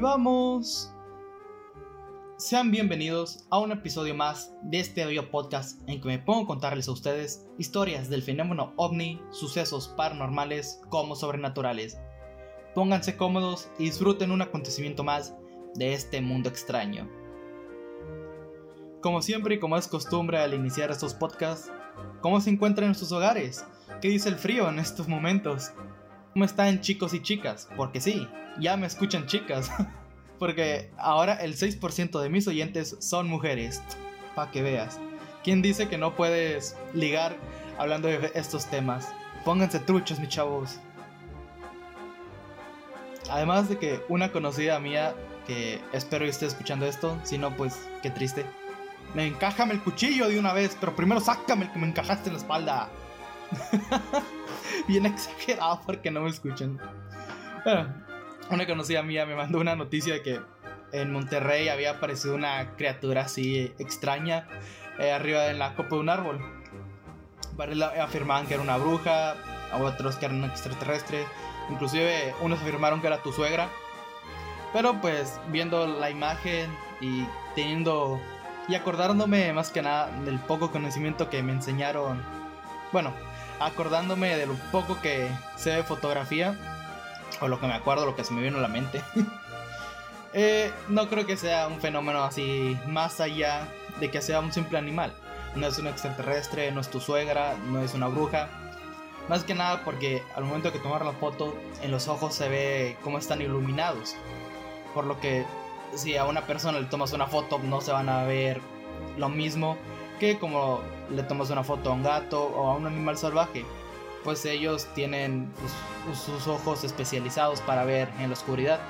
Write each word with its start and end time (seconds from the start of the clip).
Vamos. 0.00 0.92
Sean 2.36 2.70
bienvenidos 2.70 3.46
a 3.50 3.58
un 3.58 3.72
episodio 3.72 4.14
más 4.14 4.54
de 4.62 4.80
este 4.80 5.02
audio 5.02 5.30
podcast 5.30 5.80
en 5.88 6.00
que 6.00 6.08
me 6.08 6.18
pongo 6.18 6.42
a 6.42 6.46
contarles 6.46 6.88
a 6.88 6.92
ustedes 6.92 7.46
historias 7.56 8.10
del 8.10 8.22
fenómeno 8.22 8.74
ovni, 8.76 9.22
sucesos 9.30 9.88
paranormales 9.96 10.80
como 10.90 11.16
sobrenaturales. 11.16 11.98
Pónganse 12.74 13.16
cómodos 13.16 13.70
y 13.78 13.84
disfruten 13.84 14.32
un 14.32 14.42
acontecimiento 14.42 15.02
más 15.02 15.34
de 15.74 15.94
este 15.94 16.20
mundo 16.20 16.50
extraño. 16.50 17.08
Como 19.00 19.22
siempre 19.22 19.54
y 19.54 19.60
como 19.60 19.78
es 19.78 19.88
costumbre 19.88 20.38
al 20.38 20.52
iniciar 20.52 20.90
estos 20.90 21.14
podcasts, 21.14 21.72
¿cómo 22.20 22.40
se 22.40 22.50
encuentran 22.50 22.88
en 22.88 22.94
sus 22.94 23.12
hogares? 23.12 23.64
¿Qué 24.02 24.08
dice 24.08 24.28
el 24.28 24.36
frío 24.36 24.68
en 24.68 24.78
estos 24.78 25.08
momentos? 25.08 25.72
¿Cómo 26.36 26.44
están 26.44 26.82
chicos 26.82 27.14
y 27.14 27.22
chicas? 27.22 27.66
Porque 27.78 27.98
sí, 27.98 28.28
ya 28.60 28.76
me 28.76 28.86
escuchan 28.86 29.24
chicas. 29.24 29.70
Porque 30.38 30.90
ahora 30.98 31.36
el 31.36 31.56
6% 31.56 32.20
de 32.20 32.28
mis 32.28 32.46
oyentes 32.46 32.94
son 32.98 33.26
mujeres. 33.26 33.80
Para 34.34 34.50
que 34.50 34.60
veas. 34.60 35.00
¿Quién 35.42 35.62
dice 35.62 35.88
que 35.88 35.96
no 35.96 36.14
puedes 36.14 36.76
ligar 36.92 37.38
hablando 37.78 38.08
de 38.08 38.32
estos 38.34 38.66
temas? 38.66 39.08
Pónganse 39.46 39.78
truchos, 39.78 40.20
mis 40.20 40.28
chavos. 40.28 40.78
Además 43.30 43.70
de 43.70 43.78
que 43.78 44.02
una 44.10 44.30
conocida 44.30 44.78
mía, 44.78 45.14
que 45.46 45.80
espero 45.94 46.26
que 46.26 46.32
esté 46.32 46.44
escuchando 46.44 46.84
esto, 46.84 47.18
si 47.22 47.38
no, 47.38 47.56
pues 47.56 47.88
qué 48.02 48.10
triste. 48.10 48.44
Me 49.14 49.26
encájame 49.26 49.72
el 49.72 49.80
cuchillo 49.80 50.28
de 50.28 50.38
una 50.38 50.52
vez, 50.52 50.76
pero 50.78 50.94
primero 50.94 51.18
sácame 51.18 51.64
el 51.64 51.72
que 51.72 51.78
me 51.78 51.86
encajaste 51.86 52.28
en 52.28 52.34
la 52.34 52.40
espalda. 52.40 52.90
Bien 54.88 55.06
exagerado 55.06 55.80
porque 55.86 56.10
no 56.10 56.22
me 56.22 56.30
escuchan. 56.30 56.78
Una 58.50 58.66
conocida 58.66 59.02
mía 59.02 59.26
me 59.26 59.34
mandó 59.34 59.58
una 59.58 59.74
noticia 59.74 60.14
de 60.14 60.22
que 60.22 60.40
en 60.92 61.12
Monterrey 61.12 61.68
había 61.68 61.92
aparecido 61.92 62.34
una 62.34 62.76
criatura 62.76 63.22
así 63.22 63.74
extraña 63.78 64.46
eh, 64.98 65.12
arriba 65.12 65.46
en 65.48 65.58
la 65.58 65.74
copa 65.74 65.96
de 65.96 66.00
un 66.00 66.08
árbol. 66.08 66.40
Afirmaban 68.00 68.46
que 68.46 68.54
era 68.54 68.62
una 68.62 68.76
bruja, 68.76 69.34
otros 69.80 70.16
que 70.16 70.26
eran 70.26 70.44
un 70.44 70.50
extraterrestre, 70.50 71.24
inclusive 71.70 72.34
unos 72.40 72.60
afirmaron 72.60 73.00
que 73.00 73.08
era 73.08 73.22
tu 73.22 73.32
suegra. 73.32 73.68
Pero 74.72 75.00
pues 75.00 75.40
viendo 75.48 75.86
la 75.86 76.10
imagen 76.10 76.70
y 77.00 77.26
teniendo 77.54 78.20
y 78.68 78.74
acordándome 78.74 79.52
más 79.52 79.70
que 79.70 79.80
nada 79.80 80.10
del 80.24 80.38
poco 80.40 80.70
conocimiento 80.70 81.30
que 81.30 81.42
me 81.42 81.52
enseñaron, 81.52 82.22
bueno, 82.92 83.12
acordándome 83.60 84.36
de 84.36 84.46
lo 84.46 84.54
poco 84.72 85.00
que 85.00 85.28
sé 85.56 85.70
de 85.70 85.82
fotografía, 85.82 86.56
o 87.40 87.48
lo 87.48 87.60
que 87.60 87.66
me 87.66 87.74
acuerdo, 87.74 88.06
lo 88.06 88.16
que 88.16 88.24
se 88.24 88.34
me 88.34 88.42
vino 88.42 88.58
a 88.58 88.62
la 88.62 88.68
mente. 88.68 89.02
Eh, 90.38 90.70
no 90.88 91.08
creo 91.08 91.24
que 91.24 91.38
sea 91.38 91.66
un 91.66 91.80
fenómeno 91.80 92.22
así 92.22 92.76
más 92.86 93.20
allá 93.20 93.66
de 94.00 94.10
que 94.10 94.20
sea 94.20 94.40
un 94.40 94.52
simple 94.52 94.76
animal. 94.76 95.14
No 95.54 95.66
es 95.66 95.78
un 95.78 95.86
extraterrestre, 95.86 96.70
no 96.72 96.82
es 96.82 96.90
tu 96.90 97.00
suegra, 97.00 97.56
no 97.68 97.80
es 97.80 97.94
una 97.94 98.08
bruja. 98.08 98.50
Más 99.30 99.44
que 99.44 99.54
nada 99.54 99.82
porque 99.82 100.22
al 100.34 100.44
momento 100.44 100.70
de 100.70 100.78
tomar 100.78 101.06
la 101.06 101.12
foto, 101.12 101.56
en 101.80 101.90
los 101.90 102.08
ojos 102.08 102.34
se 102.34 102.50
ve 102.50 102.98
cómo 103.02 103.16
están 103.16 103.40
iluminados. 103.40 104.14
Por 104.92 105.06
lo 105.06 105.18
que 105.20 105.46
si 105.94 106.18
a 106.18 106.26
una 106.26 106.42
persona 106.42 106.80
le 106.80 106.86
tomas 106.86 107.14
una 107.14 107.26
foto, 107.26 107.58
no 107.58 107.80
se 107.80 107.92
van 107.92 108.10
a 108.10 108.24
ver 108.24 108.60
lo 109.16 109.30
mismo 109.30 109.78
que 110.18 110.38
como 110.38 110.80
le 111.10 111.22
tomas 111.22 111.50
una 111.50 111.64
foto 111.64 111.90
a 111.90 111.92
un 111.92 112.02
gato 112.02 112.44
o 112.44 112.70
a 112.70 112.76
un 112.76 112.86
animal 112.86 113.16
salvaje 113.16 113.64
pues 114.26 114.44
ellos 114.44 114.88
tienen 114.96 115.48
sus 116.12 116.48
ojos 116.48 116.82
especializados 116.82 117.60
para 117.60 117.84
ver 117.84 118.08
en 118.18 118.30
la 118.30 118.32
oscuridad. 118.32 118.80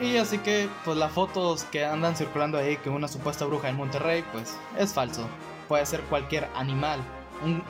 Y 0.00 0.16
así 0.16 0.38
que, 0.38 0.68
pues 0.84 0.96
las 0.96 1.12
fotos 1.12 1.62
que 1.62 1.84
andan 1.84 2.16
circulando 2.16 2.58
ahí 2.58 2.76
que 2.78 2.90
una 2.90 3.06
supuesta 3.06 3.44
bruja 3.44 3.68
en 3.68 3.76
Monterrey, 3.76 4.24
pues 4.32 4.56
es 4.76 4.92
falso. 4.92 5.28
Puede 5.68 5.86
ser 5.86 6.00
cualquier 6.02 6.48
animal, 6.56 6.98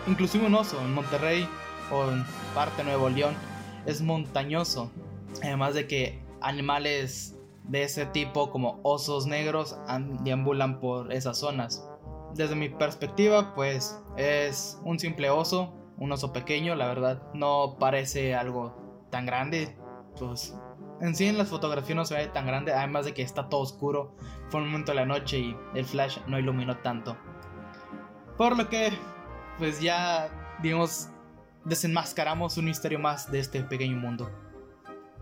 inclusive 0.07 0.47
un 0.47 0.55
oso 0.55 0.81
en 0.81 0.95
Monterrey 0.95 1.47
o 1.91 2.11
en 2.11 2.25
parte 2.55 2.79
de 2.79 2.85
Nuevo 2.85 3.11
León, 3.11 3.35
es 3.85 4.01
montañoso. 4.01 4.91
Además 5.43 5.75
de 5.75 5.87
que 5.87 6.23
animales 6.41 7.35
de 7.69 7.85
ese 7.85 8.07
tipo 8.07 8.51
como 8.51 8.81
osos 8.83 9.27
negros 9.27 9.79
deambulan 10.25 10.81
por 10.81 11.13
esas 11.13 11.39
zonas 11.39 11.89
desde 12.35 12.55
mi 12.55 12.69
perspectiva, 12.69 13.55
pues 13.55 14.01
es 14.17 14.79
un 14.85 14.99
simple 14.99 15.31
oso, 15.31 15.75
un 15.97 16.13
oso 16.13 16.33
pequeño, 16.33 16.75
la 16.75 16.87
verdad, 16.87 17.23
no 17.35 17.77
parece 17.79 18.35
algo 18.35 19.07
tan 19.11 19.27
grande. 19.27 19.77
Pues 20.19 20.57
en 21.01 21.15
sí 21.15 21.27
en 21.27 21.39
las 21.39 21.49
fotografías 21.49 21.97
no 21.97 22.05
se 22.05 22.17
ve 22.17 22.27
tan 22.29 22.47
grande, 22.47 22.73
además 22.73 23.05
de 23.05 23.15
que 23.15 23.23
está 23.23 23.49
todo 23.49 23.61
oscuro, 23.61 24.17
fue 24.49 24.61
un 24.61 24.69
momento 24.69 24.93
de 24.93 24.97
la 24.97 25.07
noche 25.07 25.39
y 25.39 25.57
el 25.75 25.85
flash 25.85 26.19
no 26.27 26.39
iluminó 26.39 26.77
tanto. 26.79 27.17
Por 28.37 28.57
lo 28.57 28.69
que, 28.69 28.93
pues 29.59 29.81
ya, 29.81 30.29
digamos, 30.63 31.09
desenmascaramos 31.65 32.57
un 32.57 32.67
misterio 32.67 32.99
más 32.99 33.31
de 33.31 33.41
este 33.41 33.63
pequeño 33.63 33.97
mundo. 33.97 34.31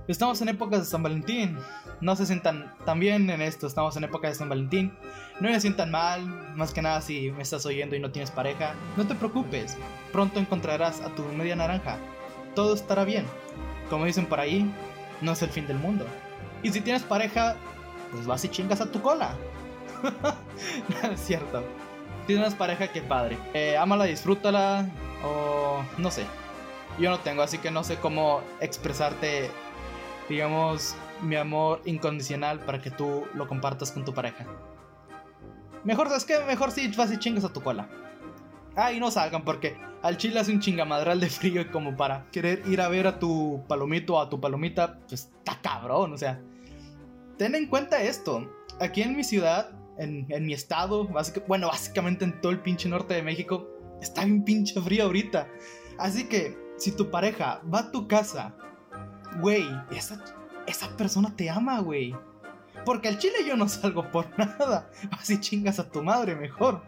Estamos 0.08 0.40
en 0.40 0.48
épocas 0.48 0.78
de 0.80 0.84
San 0.84 1.02
Valentín. 1.02 1.58
No 2.00 2.14
se 2.14 2.26
sientan 2.26 2.72
tan 2.84 3.00
bien 3.00 3.28
en 3.28 3.42
esto. 3.42 3.66
Estamos 3.66 3.96
en 3.96 4.04
época 4.04 4.28
de 4.28 4.36
San 4.36 4.48
Valentín. 4.48 4.96
No 5.40 5.48
se 5.48 5.60
sientan 5.60 5.90
mal. 5.90 6.24
Más 6.54 6.72
que 6.72 6.80
nada 6.80 7.00
si 7.00 7.32
me 7.32 7.42
estás 7.42 7.66
oyendo 7.66 7.96
y 7.96 8.00
no 8.00 8.12
tienes 8.12 8.30
pareja. 8.30 8.74
No 8.96 9.04
te 9.04 9.16
preocupes. 9.16 9.76
Pronto 10.12 10.38
encontrarás 10.38 11.00
a 11.00 11.08
tu 11.08 11.24
media 11.24 11.56
naranja. 11.56 11.98
Todo 12.54 12.74
estará 12.74 13.02
bien. 13.02 13.26
Como 13.90 14.04
dicen 14.04 14.26
por 14.26 14.38
ahí, 14.38 14.72
no 15.22 15.32
es 15.32 15.42
el 15.42 15.50
fin 15.50 15.66
del 15.66 15.78
mundo. 15.78 16.06
Y 16.62 16.70
si 16.70 16.80
tienes 16.80 17.02
pareja, 17.02 17.56
pues 18.12 18.26
vas 18.26 18.44
y 18.44 18.48
chingas 18.48 18.80
a 18.80 18.86
tu 18.86 19.02
cola. 19.02 19.34
no 21.02 21.10
es 21.10 21.20
cierto. 21.20 21.64
Si 22.20 22.34
tienes 22.34 22.54
pareja, 22.54 22.92
qué 22.92 23.02
padre. 23.02 23.38
Eh, 23.54 23.76
ámala, 23.76 24.04
disfrútala. 24.04 24.88
O 25.24 25.82
no 25.98 26.12
sé. 26.12 26.24
Yo 27.00 27.10
no 27.10 27.18
tengo, 27.18 27.42
así 27.42 27.58
que 27.58 27.72
no 27.72 27.82
sé 27.82 27.96
cómo 27.96 28.40
expresarte 28.60 29.50
digamos, 30.28 30.96
mi 31.22 31.36
amor 31.36 31.82
incondicional 31.84 32.60
para 32.60 32.80
que 32.80 32.90
tú 32.90 33.24
lo 33.34 33.46
compartas 33.48 33.92
con 33.92 34.04
tu 34.04 34.12
pareja. 34.12 34.46
Mejor, 35.84 36.08
es 36.16 36.24
que 36.24 36.38
mejor 36.40 36.70
si 36.72 36.88
vas 36.88 37.12
y 37.12 37.18
chingas 37.18 37.44
a 37.44 37.52
tu 37.52 37.62
cola. 37.62 37.88
Ay, 38.74 38.98
no 39.00 39.10
salgan 39.10 39.44
porque 39.44 39.76
al 40.02 40.16
chile 40.16 40.40
hace 40.40 40.52
un 40.52 40.60
chingamadral 40.60 41.20
de 41.20 41.30
frío 41.30 41.62
y 41.62 41.66
como 41.66 41.96
para 41.96 42.26
querer 42.30 42.62
ir 42.66 42.80
a 42.80 42.88
ver 42.88 43.06
a 43.06 43.18
tu 43.18 43.62
palomito 43.68 44.14
o 44.14 44.20
a 44.20 44.28
tu 44.28 44.40
palomita, 44.40 44.98
pues 45.08 45.32
está 45.38 45.60
cabrón, 45.60 46.12
o 46.12 46.18
sea. 46.18 46.40
Ten 47.38 47.54
en 47.54 47.66
cuenta 47.66 48.02
esto. 48.02 48.50
Aquí 48.80 49.02
en 49.02 49.16
mi 49.16 49.24
ciudad, 49.24 49.70
en, 49.98 50.26
mi 50.44 50.52
estado, 50.52 51.08
bueno, 51.46 51.68
básicamente 51.68 52.24
en 52.24 52.40
todo 52.40 52.52
el 52.52 52.60
pinche 52.60 52.88
norte 52.88 53.14
de 53.14 53.22
México, 53.22 53.68
está 54.00 54.24
bien 54.24 54.44
pinche 54.44 54.80
frío 54.80 55.04
ahorita. 55.04 55.48
Así 55.98 56.28
que, 56.28 56.58
si 56.76 56.92
tu 56.92 57.10
pareja 57.10 57.62
va 57.72 57.80
a 57.80 57.90
tu 57.90 58.06
casa 58.06 58.54
güey, 59.40 59.66
esa, 59.90 60.22
esa 60.66 60.88
persona 60.96 61.34
te 61.34 61.50
ama, 61.50 61.80
güey. 61.80 62.14
Porque 62.84 63.08
al 63.08 63.18
chile 63.18 63.34
yo 63.46 63.56
no 63.56 63.68
salgo 63.68 64.10
por 64.10 64.26
nada. 64.38 64.90
Así 65.10 65.40
chingas 65.40 65.78
a 65.78 65.90
tu 65.90 66.02
madre 66.02 66.34
mejor. 66.36 66.82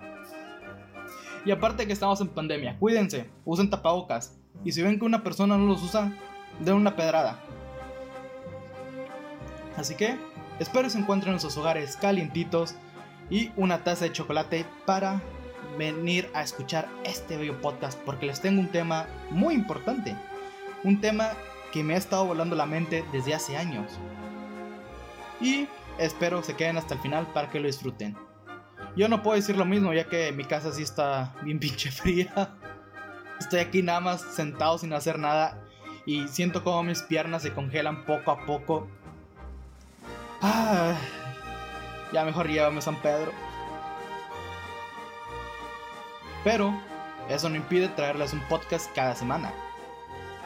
Y 1.45 1.51
aparte 1.51 1.87
que 1.87 1.93
estamos 1.93 2.21
en 2.21 2.29
pandemia, 2.29 2.79
cuídense, 2.79 3.31
usen 3.45 3.71
tapabocas. 3.71 4.37
Y 4.65 4.73
si 4.73 4.83
ven 4.83 4.99
que 4.99 5.05
una 5.05 5.23
persona 5.23 5.57
no 5.57 5.67
los 5.67 5.83
usa, 5.83 6.13
den 6.61 6.75
una 6.75 6.97
pedrada. 6.97 7.39
Así 9.77 9.95
que, 9.95 10.17
espero 10.59 10.91
se 10.91 10.99
encuentren 10.99 11.35
en 11.35 11.41
sus 11.41 11.57
hogares 11.57 11.97
calientitos 11.97 12.75
y 13.31 13.53
una 13.57 13.85
taza 13.85 14.05
de 14.05 14.13
chocolate 14.13 14.67
para 14.85 15.23
venir 15.79 16.29
a 16.35 16.43
escuchar 16.43 16.89
este 17.05 17.37
bello 17.37 17.61
podcast 17.61 17.99
porque 18.01 18.27
les 18.27 18.41
tengo 18.41 18.61
un 18.61 18.69
tema 18.69 19.07
muy 19.31 19.55
importante. 19.55 20.17
Un 20.83 21.01
tema 21.01 21.31
que 21.73 21.83
me 21.83 21.95
ha 21.95 21.99
estado 21.99 22.25
volando 22.25 22.57
la 22.57 22.67
mente 22.67 23.05
desde 23.13 23.35
hace 23.35 23.57
años. 23.57 23.99
Y 25.41 25.69
espero 25.99 26.43
se 26.43 26.57
queden 26.57 26.77
hasta 26.79 26.95
el 26.95 27.01
final 27.01 27.27
para 27.33 27.51
que 27.51 27.61
lo 27.61 27.67
disfruten. 27.67 28.17
Yo 28.97 29.09
no 29.09 29.23
puedo 29.23 29.37
decir 29.37 29.57
lo 29.57 29.65
mismo 29.65 29.93
ya 29.93 30.09
que 30.09 30.33
mi 30.33 30.45
casa 30.45 30.73
sí 30.73 30.83
está 30.83 31.35
bien 31.43 31.59
pinche 31.61 31.91
fría. 31.91 32.57
Estoy 33.39 33.61
aquí 33.61 33.83
nada 33.83 34.01
más 34.01 34.21
sentado 34.21 34.79
sin 34.79 34.93
hacer 34.93 35.19
nada 35.19 35.63
y 36.07 36.27
siento 36.29 36.65
como 36.65 36.83
mis 36.83 37.03
piernas 37.03 37.43
se 37.43 37.53
congelan 37.53 38.05
poco 38.05 38.31
a 38.31 38.45
poco. 38.45 38.89
Ah, 40.43 40.97
ya 42.13 42.25
mejor 42.25 42.49
llévame 42.49 42.81
San 42.81 42.97
Pedro. 42.97 43.33
Pero 46.43 46.73
eso 47.29 47.49
no 47.49 47.57
impide 47.57 47.89
traerles 47.89 48.33
un 48.33 48.41
podcast 48.49 48.93
cada 48.95 49.15
semana 49.15 49.53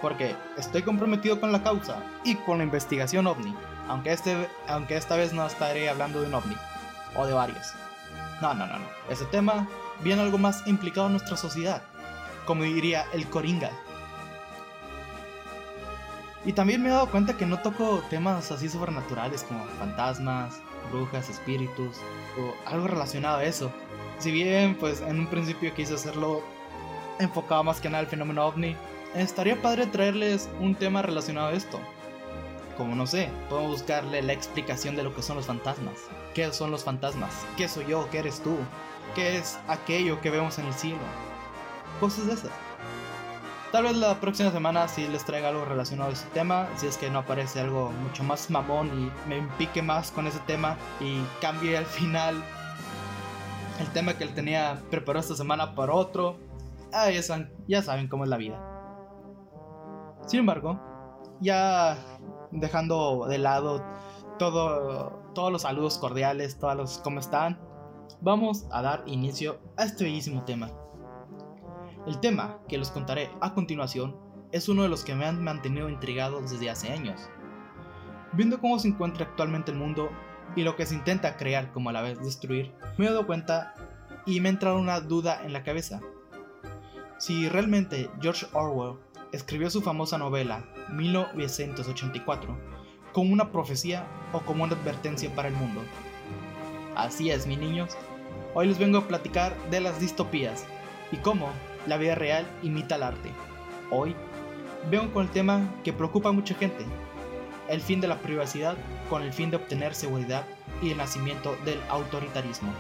porque 0.03 0.37
estoy 0.59 0.83
comprometido 0.83 1.41
con 1.41 1.53
la 1.53 1.63
causa 1.63 2.03
y 2.25 2.35
con 2.35 2.59
la 2.59 2.65
investigación 2.65 3.27
ovni, 3.27 3.55
aunque, 3.89 4.13
este, 4.13 4.49
aunque 4.69 4.97
esta 4.97 5.17
vez 5.17 5.33
no 5.33 5.47
estaré 5.47 5.89
hablando 5.89 6.21
de 6.21 6.27
un 6.27 6.35
ovni, 6.35 6.57
o 7.17 7.25
de 7.25 7.33
varios. 7.33 7.73
No, 8.43 8.53
no, 8.53 8.67
no, 8.67 8.79
no. 8.79 8.87
Ese 9.09 9.25
tema 9.27 9.69
viene 10.03 10.23
algo 10.23 10.37
más 10.37 10.67
implicado 10.67 11.07
en 11.07 11.13
nuestra 11.13 11.37
sociedad, 11.37 11.83
como 12.45 12.65
diría 12.65 13.07
el 13.13 13.29
Coringa. 13.29 13.71
Y 16.45 16.53
también 16.53 16.83
me 16.83 16.89
he 16.89 16.93
dado 16.93 17.09
cuenta 17.09 17.37
que 17.37 17.47
no 17.47 17.61
toco 17.61 18.03
temas 18.11 18.51
así 18.51 18.69
sobrenaturales 18.69 19.45
como 19.45 19.65
fantasmas, 19.79 20.61
brujas, 20.91 21.31
espíritus 21.31 21.99
o 22.37 22.69
algo 22.69 22.89
relacionado 22.89 23.39
a 23.39 23.45
eso. 23.45 23.71
Si 24.19 24.33
bien, 24.33 24.75
pues 24.75 25.01
en 25.03 25.21
un 25.21 25.29
principio 25.29 25.73
quise 25.73 25.95
hacerlo 25.95 26.43
enfocado 27.21 27.63
más 27.63 27.81
que 27.81 27.89
nada 27.89 28.01
al 28.01 28.09
fenómeno 28.09 28.45
ovni, 28.45 28.77
estaría 29.15 29.61
padre 29.61 29.87
traerles 29.87 30.49
un 30.61 30.75
tema 30.75 31.03
relacionado 31.03 31.49
a 31.49 31.53
esto. 31.53 31.79
Como 32.77 32.95
no 32.95 33.07
sé, 33.07 33.29
podemos 33.49 33.73
buscarle 33.73 34.23
la 34.23 34.33
explicación 34.33 34.97
de 34.97 35.03
lo 35.03 35.15
que 35.15 35.23
son 35.23 35.37
los 35.37 35.47
fantasmas. 35.47 35.95
¿Qué 36.35 36.51
son 36.53 36.71
los 36.71 36.85
fantasmas? 36.85 37.33
¿Qué 37.57 37.69
soy 37.69 37.87
yo? 37.87 38.09
¿Qué 38.11 38.19
eres 38.19 38.41
tú? 38.43 38.57
¿Qué 39.15 39.37
es 39.37 39.59
aquello 39.69 40.21
que 40.21 40.31
vemos 40.31 40.59
en 40.59 40.67
el 40.67 40.75
cielo? 40.75 40.99
Cosas 42.01 42.27
de 42.27 42.33
esas. 42.33 42.51
Tal 43.71 43.85
vez 43.85 43.97
la 43.97 44.21
próxima 44.21 44.51
semana 44.51 44.89
sí 44.89 45.07
les 45.09 45.25
traiga 45.25 45.49
algo 45.49 45.65
relacionado 45.65 46.11
a 46.11 46.13
ese 46.13 46.27
tema, 46.35 46.69
si 46.77 46.87
es 46.87 46.99
que 46.99 47.09
no 47.09 47.21
aparece 47.21 47.61
algo 47.61 47.91
mucho 47.91 48.23
más 48.23 48.51
mamón 48.51 48.89
y 48.89 49.29
me 49.29 49.39
impique 49.39 49.81
más 49.81 50.11
con 50.11 50.27
ese 50.27 50.41
tema 50.41 50.77
y 51.01 51.23
cambie 51.41 51.79
al 51.79 51.87
final 51.87 52.43
el 53.81 53.89
tema 53.89 54.15
que 54.19 54.25
él 54.25 54.35
tenía 54.35 54.79
preparado 54.91 55.23
esta 55.23 55.37
semana 55.37 55.75
para 55.75 55.95
otro. 55.95 56.39
Ah, 56.93 57.11
ya, 57.11 57.23
saben, 57.23 57.51
ya 57.67 57.83
saben 57.83 58.09
cómo 58.09 58.25
es 58.25 58.31
la 58.31 58.37
vida. 58.37 58.72
Sin 60.27 60.41
embargo, 60.41 60.81
ya 61.41 61.99
dejando 62.51 63.27
de 63.29 63.39
lado 63.39 63.85
todo, 64.39 65.23
todos 65.35 65.53
los 65.53 65.63
saludos 65.63 65.99
cordiales, 65.99 66.59
todos 66.59 66.77
los 66.77 66.99
cómo 66.99 67.21
están, 67.21 67.61
vamos 68.21 68.67
a 68.71 68.83
dar 68.83 69.03
inicio 69.07 69.59
a 69.77 69.85
este 69.85 70.05
bellísimo 70.05 70.45
tema. 70.45 70.71
El 72.07 72.19
tema 72.21 72.59
que 72.69 72.79
les 72.79 72.91
contaré 72.91 73.31
a 73.41 73.55
continuación 73.55 74.17
es 74.53 74.69
uno 74.69 74.83
de 74.83 74.89
los 74.89 75.05
que 75.05 75.15
me 75.15 75.25
han 75.25 75.43
mantenido 75.43 75.89
intrigado 75.89 76.41
desde 76.41 76.71
hace 76.71 76.93
años. 76.93 77.29
Viendo 78.33 78.61
cómo 78.61 78.79
se 78.79 78.89
encuentra 78.89 79.27
actualmente 79.27 79.71
el 79.71 79.79
mundo 79.79 80.11
y 80.57 80.63
lo 80.63 80.77
que 80.77 80.87
se 80.87 80.95
intenta 80.95 81.37
crear 81.37 81.73
como 81.73 81.91
a 81.91 81.93
la 81.93 82.03
vez 82.03 82.19
destruir, 82.21 82.75
me 82.99 83.07
he 83.07 83.09
dado 83.09 83.27
cuenta 83.27 83.75
y 84.27 84.41
me 84.41 84.49
ha 84.49 84.53
entrado 84.53 84.79
una 84.79 85.01
duda 85.01 85.43
en 85.45 85.53
la 85.53 85.63
cabeza. 85.63 86.01
Si 87.19 87.49
realmente 87.49 88.11
George 88.21 88.47
Orwell 88.53 88.99
escribió 89.33 89.71
su 89.71 89.81
famosa 89.81 90.19
novela 90.19 90.65
1984 90.91 92.57
como 93.13 93.33
una 93.33 93.51
profecía 93.51 94.07
o 94.33 94.41
como 94.41 94.65
una 94.65 94.75
advertencia 94.75 95.35
para 95.35 95.49
el 95.49 95.55
mundo. 95.55 95.81
Así 96.95 97.31
es, 97.31 97.47
mis 97.47 97.59
niños. 97.59 97.97
Hoy 98.55 98.69
les 98.69 98.79
vengo 98.79 98.99
a 98.99 99.09
platicar 99.09 99.57
de 99.71 99.81
las 99.81 99.99
distopías 99.99 100.65
y 101.11 101.17
cómo 101.17 101.49
la 101.87 101.97
vida 101.97 102.15
real 102.15 102.47
imita 102.63 102.97
el 102.97 103.03
arte. 103.03 103.31
Hoy 103.91 104.15
vengo 104.91 105.13
con 105.13 105.25
el 105.25 105.31
tema 105.31 105.75
que 105.85 105.93
preocupa 105.93 106.29
a 106.29 106.33
mucha 106.33 106.55
gente, 106.55 106.85
el 107.69 107.81
fin 107.81 108.01
de 108.01 108.09
la 108.09 108.19
privacidad 108.19 108.77
con 109.09 109.23
el 109.23 109.33
fin 109.33 109.51
de 109.51 109.57
obtener 109.57 109.95
seguridad 109.95 110.45
y 110.83 110.91
el 110.91 110.99
nacimiento 110.99 111.57
del 111.65 111.81
autoritarismo. 111.89 112.73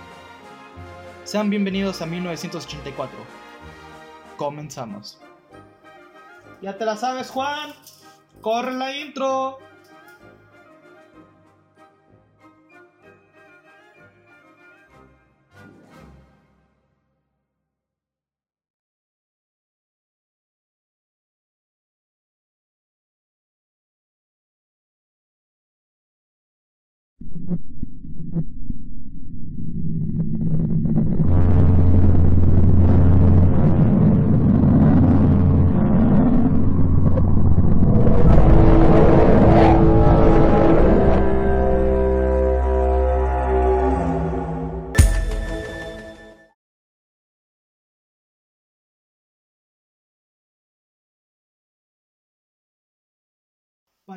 Sean 1.24 1.48
bienvenidos 1.48 2.02
a 2.02 2.06
1984. 2.06 3.16
Comenzamos. 4.36 5.21
Ya 6.62 6.78
te 6.78 6.84
la 6.84 6.96
sabes, 6.96 7.28
Juan. 7.28 7.74
Corre 8.40 8.72
la 8.72 8.96
intro. 8.96 9.58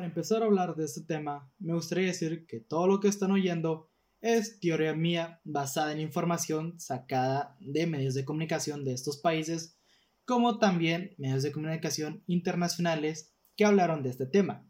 Empezar 0.06 0.42
a 0.42 0.46
hablar 0.46 0.76
de 0.76 0.84
este 0.84 1.02
tema, 1.02 1.52
me 1.58 1.74
gustaría 1.74 2.06
decir 2.06 2.46
que 2.46 2.60
todo 2.60 2.86
lo 2.86 3.00
que 3.00 3.08
están 3.08 3.30
oyendo 3.30 3.90
es 4.20 4.58
teoría 4.60 4.94
mía 4.94 5.40
basada 5.44 5.92
en 5.92 6.00
información 6.00 6.80
sacada 6.80 7.56
de 7.60 7.86
medios 7.86 8.14
de 8.14 8.24
comunicación 8.24 8.84
de 8.84 8.94
estos 8.94 9.18
países, 9.18 9.78
como 10.24 10.58
también 10.58 11.14
medios 11.18 11.42
de 11.42 11.52
comunicación 11.52 12.24
internacionales 12.26 13.34
que 13.56 13.64
hablaron 13.64 14.02
de 14.02 14.10
este 14.10 14.26
tema. 14.26 14.68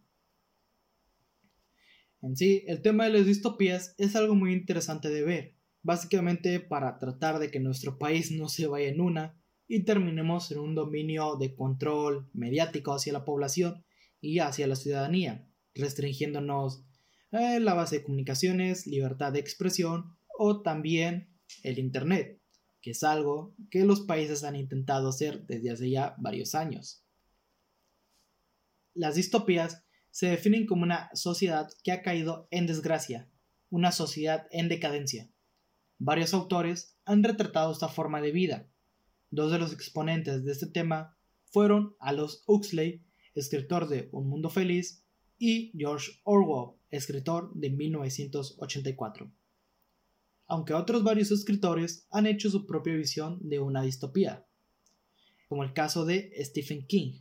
En 2.21 2.37
sí, 2.37 2.65
el 2.67 2.83
tema 2.83 3.05
de 3.05 3.11
las 3.11 3.27
distopías 3.27 3.95
es 3.99 4.17
algo 4.17 4.35
muy 4.35 4.53
interesante 4.53 5.09
de 5.09 5.23
ver, 5.23 5.55
básicamente 5.83 6.61
para 6.61 6.99
tratar 6.99 7.39
de 7.39 7.51
que 7.51 7.61
nuestro 7.61 7.99
país 7.99 8.33
no 8.33 8.49
se 8.49 8.67
vaya 8.67 8.89
en 8.89 9.01
una 9.01 9.41
y 9.69 9.85
terminemos 9.85 10.51
en 10.51 10.59
un 10.59 10.75
dominio 10.75 11.37
de 11.37 11.55
control 11.55 12.29
mediático 12.33 12.93
hacia 12.93 13.13
la 13.13 13.25
población 13.25 13.85
y 14.21 14.39
hacia 14.39 14.67
la 14.67 14.77
ciudadanía, 14.77 15.49
restringiéndonos 15.75 16.85
eh, 17.33 17.61
la 17.61 17.75
base 17.75 17.97
de 17.97 18.05
comunicaciones, 18.05 18.87
libertad 18.87 19.33
de 19.33 19.41
expresión 19.41 20.17
o 20.39 20.63
también 20.63 21.37
el 21.63 21.79
Internet, 21.79 22.41
que 22.81 22.93
es 22.93 23.03
algo 23.03 23.55
que 23.71 23.85
los 23.85 24.03
países 24.03 24.45
han 24.45 24.57
intentado 24.57 25.09
hacer 25.09 25.45
desde 25.47 25.71
hace 25.71 25.91
ya 25.91 26.15
varios 26.19 26.55
años. 26.55 27.05
Las 28.95 29.17
distopías 29.17 29.85
se 30.11 30.29
definen 30.29 30.67
como 30.67 30.83
una 30.83 31.11
sociedad 31.15 31.69
que 31.85 31.93
ha 31.93 32.03
caído 32.03 32.49
en 32.51 32.67
desgracia, 32.67 33.31
una 33.69 33.93
sociedad 33.93 34.47
en 34.51 34.69
decadencia. 34.69 35.31
Varios 35.99 36.33
autores 36.33 36.97
han 37.05 37.23
retratado 37.23 37.73
esta 37.73 37.89
forma 37.89 38.21
de 38.21 38.33
vida. 38.33 38.69
Dos 39.31 39.53
de 39.53 39.59
los 39.59 39.73
exponentes 39.73 40.45
de 40.45 40.53
este 40.53 40.67
tema 40.67 41.19
fueron 41.45 41.97
Aldous 42.01 42.43
Huxley 42.47 43.06
escritor 43.37 43.89
de 43.89 44.09
Un 44.13 44.29
Mundo 44.29 44.51
Feliz, 44.51 45.07
y 45.39 45.73
George 45.77 46.13
Orwell, 46.25 46.77
escritor 46.91 47.53
de 47.55 47.71
1984. 47.71 49.31
Aunque 50.49 50.75
otros 50.75 51.03
varios 51.03 51.31
escritores 51.31 52.07
han 52.11 52.27
hecho 52.27 52.51
su 52.51 52.67
propia 52.67 52.95
visión 52.95 53.39
de 53.43 53.59
una 53.59 53.83
distopía, 53.83 54.47
como 55.49 55.63
el 55.63 55.73
caso 55.73 56.05
de 56.05 56.33
Stephen 56.43 56.87
King, 56.87 57.21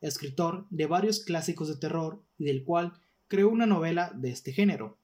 escritor 0.00 0.66
de 0.70 0.86
varios 0.86 1.24
clásicos 1.24 1.68
de 1.68 1.76
terror 1.76 2.22
y 2.38 2.44
del 2.44 2.64
cual 2.64 2.92
creó 3.28 3.48
una 3.48 3.66
novela 3.66 4.12
de 4.14 4.30
este 4.30 4.52
género, 4.52 4.98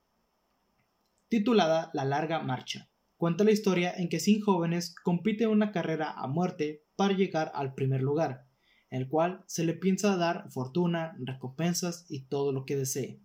titulada 1.28 1.90
La 1.94 2.04
larga 2.04 2.42
marcha. 2.42 2.90
Cuenta 3.16 3.44
la 3.44 3.52
historia 3.52 3.92
en 3.96 4.08
que 4.08 4.20
cinco 4.20 4.54
jóvenes 4.54 4.94
compiten 4.94 5.48
una 5.48 5.72
carrera 5.72 6.12
a 6.12 6.26
muerte 6.26 6.84
para 6.96 7.14
llegar 7.14 7.50
al 7.54 7.74
primer 7.74 8.02
lugar, 8.02 8.46
el 8.92 9.08
cual 9.08 9.42
se 9.46 9.64
le 9.64 9.74
piensa 9.74 10.16
dar 10.16 10.50
fortuna, 10.50 11.16
recompensas 11.18 12.04
y 12.08 12.24
todo 12.26 12.52
lo 12.52 12.64
que 12.66 12.76
desee. 12.76 13.20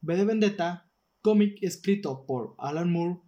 B 0.00 0.16
de 0.16 0.24
Vendetta, 0.24 0.90
cómic 1.22 1.58
escrito 1.62 2.26
por 2.26 2.54
Alan 2.58 2.90
Moore, 2.90 3.20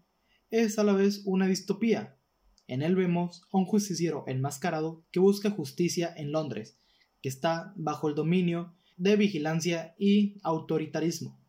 es 0.50 0.78
a 0.78 0.85
la 0.85 0.93
vez 0.93 1.23
una 1.25 1.47
distopía. 1.47 2.19
En 2.67 2.83
él 2.83 2.97
vemos 2.97 3.43
a 3.52 3.59
un 3.59 3.64
justiciero 3.64 4.25
enmascarado 4.26 5.05
que 5.11 5.21
busca 5.21 5.50
justicia 5.50 6.12
en 6.17 6.33
Londres, 6.33 6.78
que 7.23 7.28
está 7.28 7.73
bajo 7.76 8.09
el 8.09 8.14
dominio 8.14 8.75
de 8.97 9.17
vigilancia 9.17 9.95
y 9.99 10.38
autoritarismo. 10.43 11.40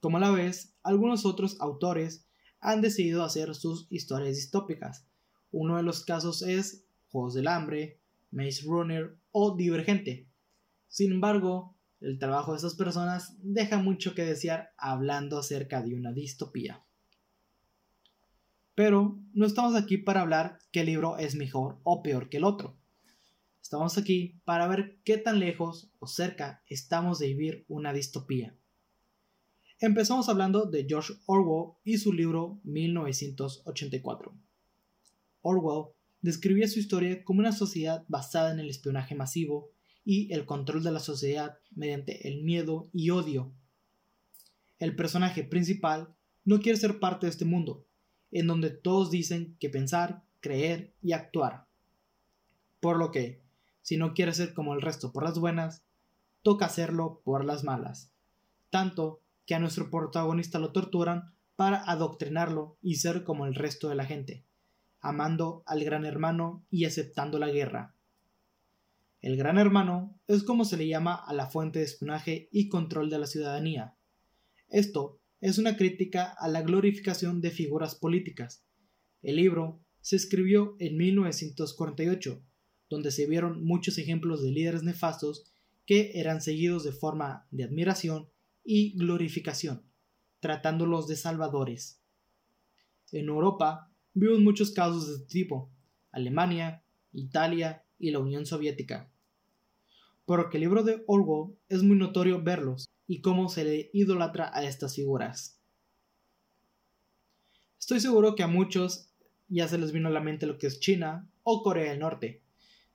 Como 0.00 0.18
a 0.18 0.20
la 0.20 0.30
vez, 0.30 0.76
algunos 0.82 1.24
otros 1.24 1.60
autores 1.60 2.26
han 2.60 2.80
decidido 2.82 3.24
hacer 3.24 3.54
sus 3.54 3.86
historias 3.90 4.36
distópicas. 4.36 5.06
Uno 5.50 5.76
de 5.76 5.82
los 5.82 6.04
casos 6.04 6.42
es 6.42 6.84
Juegos 7.08 7.34
del 7.34 7.48
Hambre, 7.48 7.97
Maze 8.30 8.62
Runner 8.64 9.16
o 9.30 9.56
Divergente. 9.56 10.28
Sin 10.88 11.12
embargo, 11.12 11.76
el 12.00 12.18
trabajo 12.18 12.52
de 12.52 12.56
estas 12.56 12.74
personas 12.74 13.36
deja 13.38 13.78
mucho 13.78 14.14
que 14.14 14.24
desear 14.24 14.72
hablando 14.76 15.38
acerca 15.38 15.82
de 15.82 15.94
una 15.94 16.12
distopía. 16.12 16.84
Pero 18.74 19.18
no 19.32 19.46
estamos 19.46 19.74
aquí 19.74 19.98
para 19.98 20.20
hablar 20.20 20.58
qué 20.70 20.84
libro 20.84 21.18
es 21.18 21.34
mejor 21.34 21.80
o 21.82 22.02
peor 22.02 22.28
que 22.28 22.36
el 22.36 22.44
otro. 22.44 22.78
Estamos 23.60 23.98
aquí 23.98 24.40
para 24.44 24.68
ver 24.68 24.98
qué 25.04 25.18
tan 25.18 25.40
lejos 25.40 25.90
o 25.98 26.06
cerca 26.06 26.62
estamos 26.68 27.18
de 27.18 27.26
vivir 27.26 27.64
una 27.68 27.92
distopía. 27.92 28.56
Empezamos 29.80 30.28
hablando 30.28 30.66
de 30.66 30.86
George 30.88 31.14
Orwell 31.26 31.74
y 31.84 31.98
su 31.98 32.12
libro 32.12 32.60
1984. 32.64 34.34
Orwell 35.42 35.92
describía 36.20 36.68
su 36.68 36.78
historia 36.78 37.24
como 37.24 37.40
una 37.40 37.52
sociedad 37.52 38.04
basada 38.08 38.52
en 38.52 38.60
el 38.60 38.70
espionaje 38.70 39.14
masivo 39.14 39.70
y 40.04 40.32
el 40.32 40.46
control 40.46 40.82
de 40.82 40.92
la 40.92 41.00
sociedad 41.00 41.58
mediante 41.70 42.28
el 42.28 42.42
miedo 42.42 42.88
y 42.92 43.10
odio. 43.10 43.52
El 44.78 44.96
personaje 44.96 45.44
principal 45.44 46.14
no 46.44 46.60
quiere 46.60 46.78
ser 46.78 46.98
parte 46.98 47.26
de 47.26 47.30
este 47.30 47.44
mundo, 47.44 47.84
en 48.30 48.46
donde 48.46 48.70
todos 48.70 49.10
dicen 49.10 49.56
que 49.60 49.70
pensar, 49.70 50.22
creer 50.40 50.94
y 51.02 51.12
actuar. 51.12 51.66
Por 52.80 52.96
lo 52.96 53.10
que, 53.10 53.42
si 53.82 53.96
no 53.96 54.14
quiere 54.14 54.32
ser 54.34 54.54
como 54.54 54.74
el 54.74 54.82
resto 54.82 55.12
por 55.12 55.24
las 55.24 55.38
buenas, 55.38 55.82
toca 56.42 56.66
hacerlo 56.66 57.20
por 57.24 57.44
las 57.44 57.64
malas. 57.64 58.10
Tanto 58.70 59.20
que 59.46 59.54
a 59.54 59.58
nuestro 59.58 59.90
protagonista 59.90 60.58
lo 60.58 60.72
torturan 60.72 61.34
para 61.56 61.82
adoctrinarlo 61.90 62.76
y 62.80 62.96
ser 62.96 63.24
como 63.24 63.46
el 63.46 63.54
resto 63.54 63.88
de 63.88 63.96
la 63.96 64.04
gente, 64.04 64.44
amando 65.00 65.62
al 65.66 65.84
gran 65.84 66.04
hermano 66.04 66.64
y 66.70 66.84
aceptando 66.84 67.38
la 67.38 67.50
guerra. 67.50 67.94
El 69.20 69.36
gran 69.36 69.58
hermano 69.58 70.20
es 70.28 70.44
como 70.44 70.64
se 70.64 70.76
le 70.76 70.86
llama 70.86 71.14
a 71.14 71.32
la 71.32 71.48
fuente 71.48 71.80
de 71.80 71.84
espionaje 71.84 72.48
y 72.52 72.68
control 72.68 73.10
de 73.10 73.18
la 73.18 73.26
ciudadanía. 73.26 73.96
Esto 74.68 75.20
es 75.40 75.58
una 75.58 75.76
crítica 75.76 76.34
a 76.38 76.48
la 76.48 76.62
glorificación 76.62 77.40
de 77.40 77.50
figuras 77.50 77.94
políticas. 77.94 78.64
El 79.22 79.36
libro 79.36 79.80
se 80.00 80.16
escribió 80.16 80.76
en 80.78 80.96
1948, 80.96 82.42
donde 82.88 83.10
se 83.10 83.26
vieron 83.26 83.64
muchos 83.64 83.98
ejemplos 83.98 84.42
de 84.42 84.50
líderes 84.50 84.82
nefastos 84.82 85.52
que 85.84 86.12
eran 86.14 86.40
seguidos 86.40 86.84
de 86.84 86.92
forma 86.92 87.46
de 87.50 87.64
admiración 87.64 88.28
y 88.64 88.96
glorificación, 88.96 89.82
tratándolos 90.40 91.08
de 91.08 91.16
salvadores. 91.16 92.00
En 93.10 93.28
Europa 93.28 93.87
vimos 94.18 94.40
muchos 94.40 94.72
casos 94.72 95.06
de 95.06 95.14
este 95.14 95.26
tipo, 95.26 95.70
Alemania, 96.10 96.82
Italia 97.12 97.84
y 97.98 98.10
la 98.10 98.18
Unión 98.18 98.46
Soviética. 98.46 99.10
Por 100.26 100.40
lo 100.40 100.50
que 100.50 100.56
el 100.56 100.62
libro 100.62 100.82
de 100.82 101.04
Orwell 101.06 101.56
es 101.68 101.82
muy 101.82 101.96
notorio 101.96 102.42
verlos 102.42 102.88
y 103.06 103.20
cómo 103.20 103.48
se 103.48 103.64
le 103.64 103.90
idolatra 103.92 104.50
a 104.52 104.64
estas 104.64 104.96
figuras. 104.96 105.60
Estoy 107.78 108.00
seguro 108.00 108.34
que 108.34 108.42
a 108.42 108.48
muchos 108.48 109.08
ya 109.48 109.68
se 109.68 109.78
les 109.78 109.92
vino 109.92 110.08
a 110.08 110.12
la 110.12 110.20
mente 110.20 110.46
lo 110.46 110.58
que 110.58 110.66
es 110.66 110.80
China 110.80 111.30
o 111.42 111.62
Corea 111.62 111.90
del 111.90 112.00
Norte. 112.00 112.42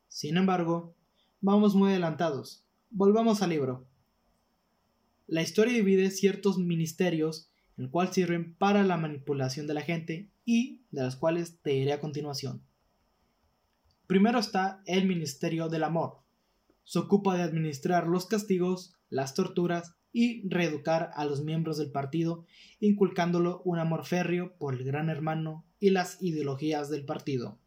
Sin 0.08 0.38
embargo, 0.38 0.94
vamos 1.42 1.74
muy 1.74 1.90
adelantados. 1.92 2.64
Volvamos 2.92 3.42
al 3.42 3.50
libro. 3.50 3.88
La 5.26 5.42
historia 5.42 5.74
divide 5.74 6.12
ciertos 6.12 6.60
ministerios, 6.60 7.50
el 7.78 7.90
cual 7.90 8.14
sirven 8.14 8.56
para 8.56 8.84
la 8.84 8.98
manipulación 8.98 9.68
de 9.68 9.74
la 9.74 9.82
gente 9.82 10.30
y 10.46 10.82
de 10.92 11.04
las 11.04 11.16
cuales 11.16 11.60
te 11.62 11.72
diré 11.72 11.94
a 11.94 12.00
continuación. 12.00 12.64
Primero 14.08 14.40
está 14.40 14.82
el 14.86 15.08
Ministerio 15.08 15.70
del 15.70 15.84
Amor. 15.84 16.20
Se 16.84 17.00
ocupa 17.00 17.36
de 17.36 17.44
administrar 17.44 18.08
los 18.08 18.26
castigos, 18.26 18.94
las 19.10 19.34
torturas 19.34 19.96
y 20.12 20.48
reeducar 20.48 21.12
a 21.16 21.26
los 21.26 21.44
miembros 21.44 21.78
del 21.78 21.92
partido, 21.92 22.46
inculcándolo 22.80 23.62
un 23.66 23.80
amor 23.80 24.06
férreo 24.06 24.56
por 24.58 24.76
el 24.76 24.84
gran 24.84 25.10
hermano 25.10 25.66
y 25.80 25.90
las 25.90 26.22
ideologías 26.22 26.90
del 26.90 27.06
partido. 27.06 27.60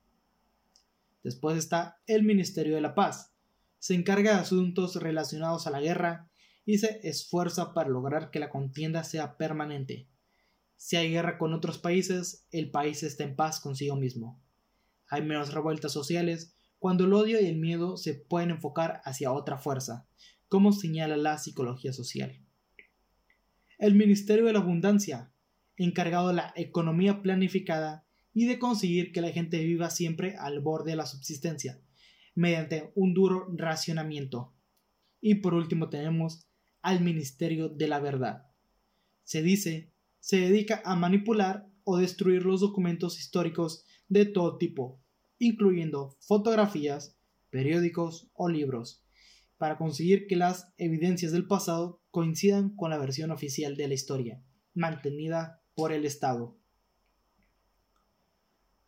Después 1.24 1.56
está 1.56 2.00
el 2.06 2.22
Ministerio 2.22 2.76
de 2.76 2.80
la 2.80 2.94
Paz. 2.94 3.32
Se 3.80 3.94
encarga 3.94 4.34
de 4.34 4.40
asuntos 4.40 4.96
relacionados 4.96 5.66
a 5.66 5.70
la 5.70 5.80
guerra 5.80 6.30
y 6.66 6.78
se 6.78 7.00
esfuerza 7.08 7.72
para 7.72 7.88
lograr 7.88 8.30
que 8.30 8.40
la 8.40 8.50
contienda 8.50 9.04
sea 9.04 9.38
permanente. 9.38 10.08
Si 10.74 10.96
hay 10.96 11.10
guerra 11.10 11.38
con 11.38 11.54
otros 11.54 11.78
países, 11.78 12.46
el 12.50 12.70
país 12.70 13.02
está 13.04 13.24
en 13.24 13.36
paz 13.36 13.60
consigo 13.60 13.96
mismo. 13.96 14.42
Hay 15.08 15.22
menos 15.22 15.54
revueltas 15.54 15.92
sociales 15.92 16.54
cuando 16.78 17.04
el 17.04 17.14
odio 17.14 17.40
y 17.40 17.46
el 17.46 17.56
miedo 17.56 17.96
se 17.96 18.14
pueden 18.14 18.50
enfocar 18.50 19.00
hacia 19.04 19.32
otra 19.32 19.56
fuerza, 19.56 20.06
como 20.48 20.72
señala 20.72 21.16
la 21.16 21.38
psicología 21.38 21.92
social. 21.92 22.42
El 23.78 23.94
Ministerio 23.94 24.46
de 24.46 24.52
la 24.52 24.58
Abundancia, 24.58 25.32
encargado 25.76 26.28
de 26.28 26.34
la 26.34 26.52
economía 26.56 27.22
planificada 27.22 28.04
y 28.34 28.46
de 28.46 28.58
conseguir 28.58 29.12
que 29.12 29.20
la 29.20 29.30
gente 29.30 29.64
viva 29.64 29.88
siempre 29.88 30.34
al 30.36 30.60
borde 30.60 30.90
de 30.90 30.96
la 30.96 31.06
subsistencia, 31.06 31.80
mediante 32.34 32.90
un 32.96 33.14
duro 33.14 33.46
racionamiento. 33.54 34.52
Y 35.20 35.36
por 35.36 35.54
último 35.54 35.88
tenemos 35.88 36.46
al 36.86 37.00
Ministerio 37.00 37.68
de 37.68 37.88
la 37.88 37.98
Verdad. 37.98 38.46
Se 39.24 39.42
dice, 39.42 39.92
se 40.20 40.36
dedica 40.36 40.82
a 40.84 40.94
manipular 40.94 41.68
o 41.82 41.96
destruir 41.96 42.44
los 42.44 42.60
documentos 42.60 43.18
históricos 43.18 43.84
de 44.06 44.24
todo 44.24 44.56
tipo, 44.56 45.02
incluyendo 45.40 46.16
fotografías, 46.20 47.18
periódicos 47.50 48.30
o 48.34 48.48
libros, 48.48 49.02
para 49.58 49.78
conseguir 49.78 50.28
que 50.28 50.36
las 50.36 50.72
evidencias 50.76 51.32
del 51.32 51.48
pasado 51.48 52.00
coincidan 52.12 52.76
con 52.76 52.90
la 52.90 52.98
versión 52.98 53.32
oficial 53.32 53.76
de 53.76 53.88
la 53.88 53.94
historia, 53.94 54.40
mantenida 54.72 55.60
por 55.74 55.90
el 55.90 56.04
Estado. 56.04 56.56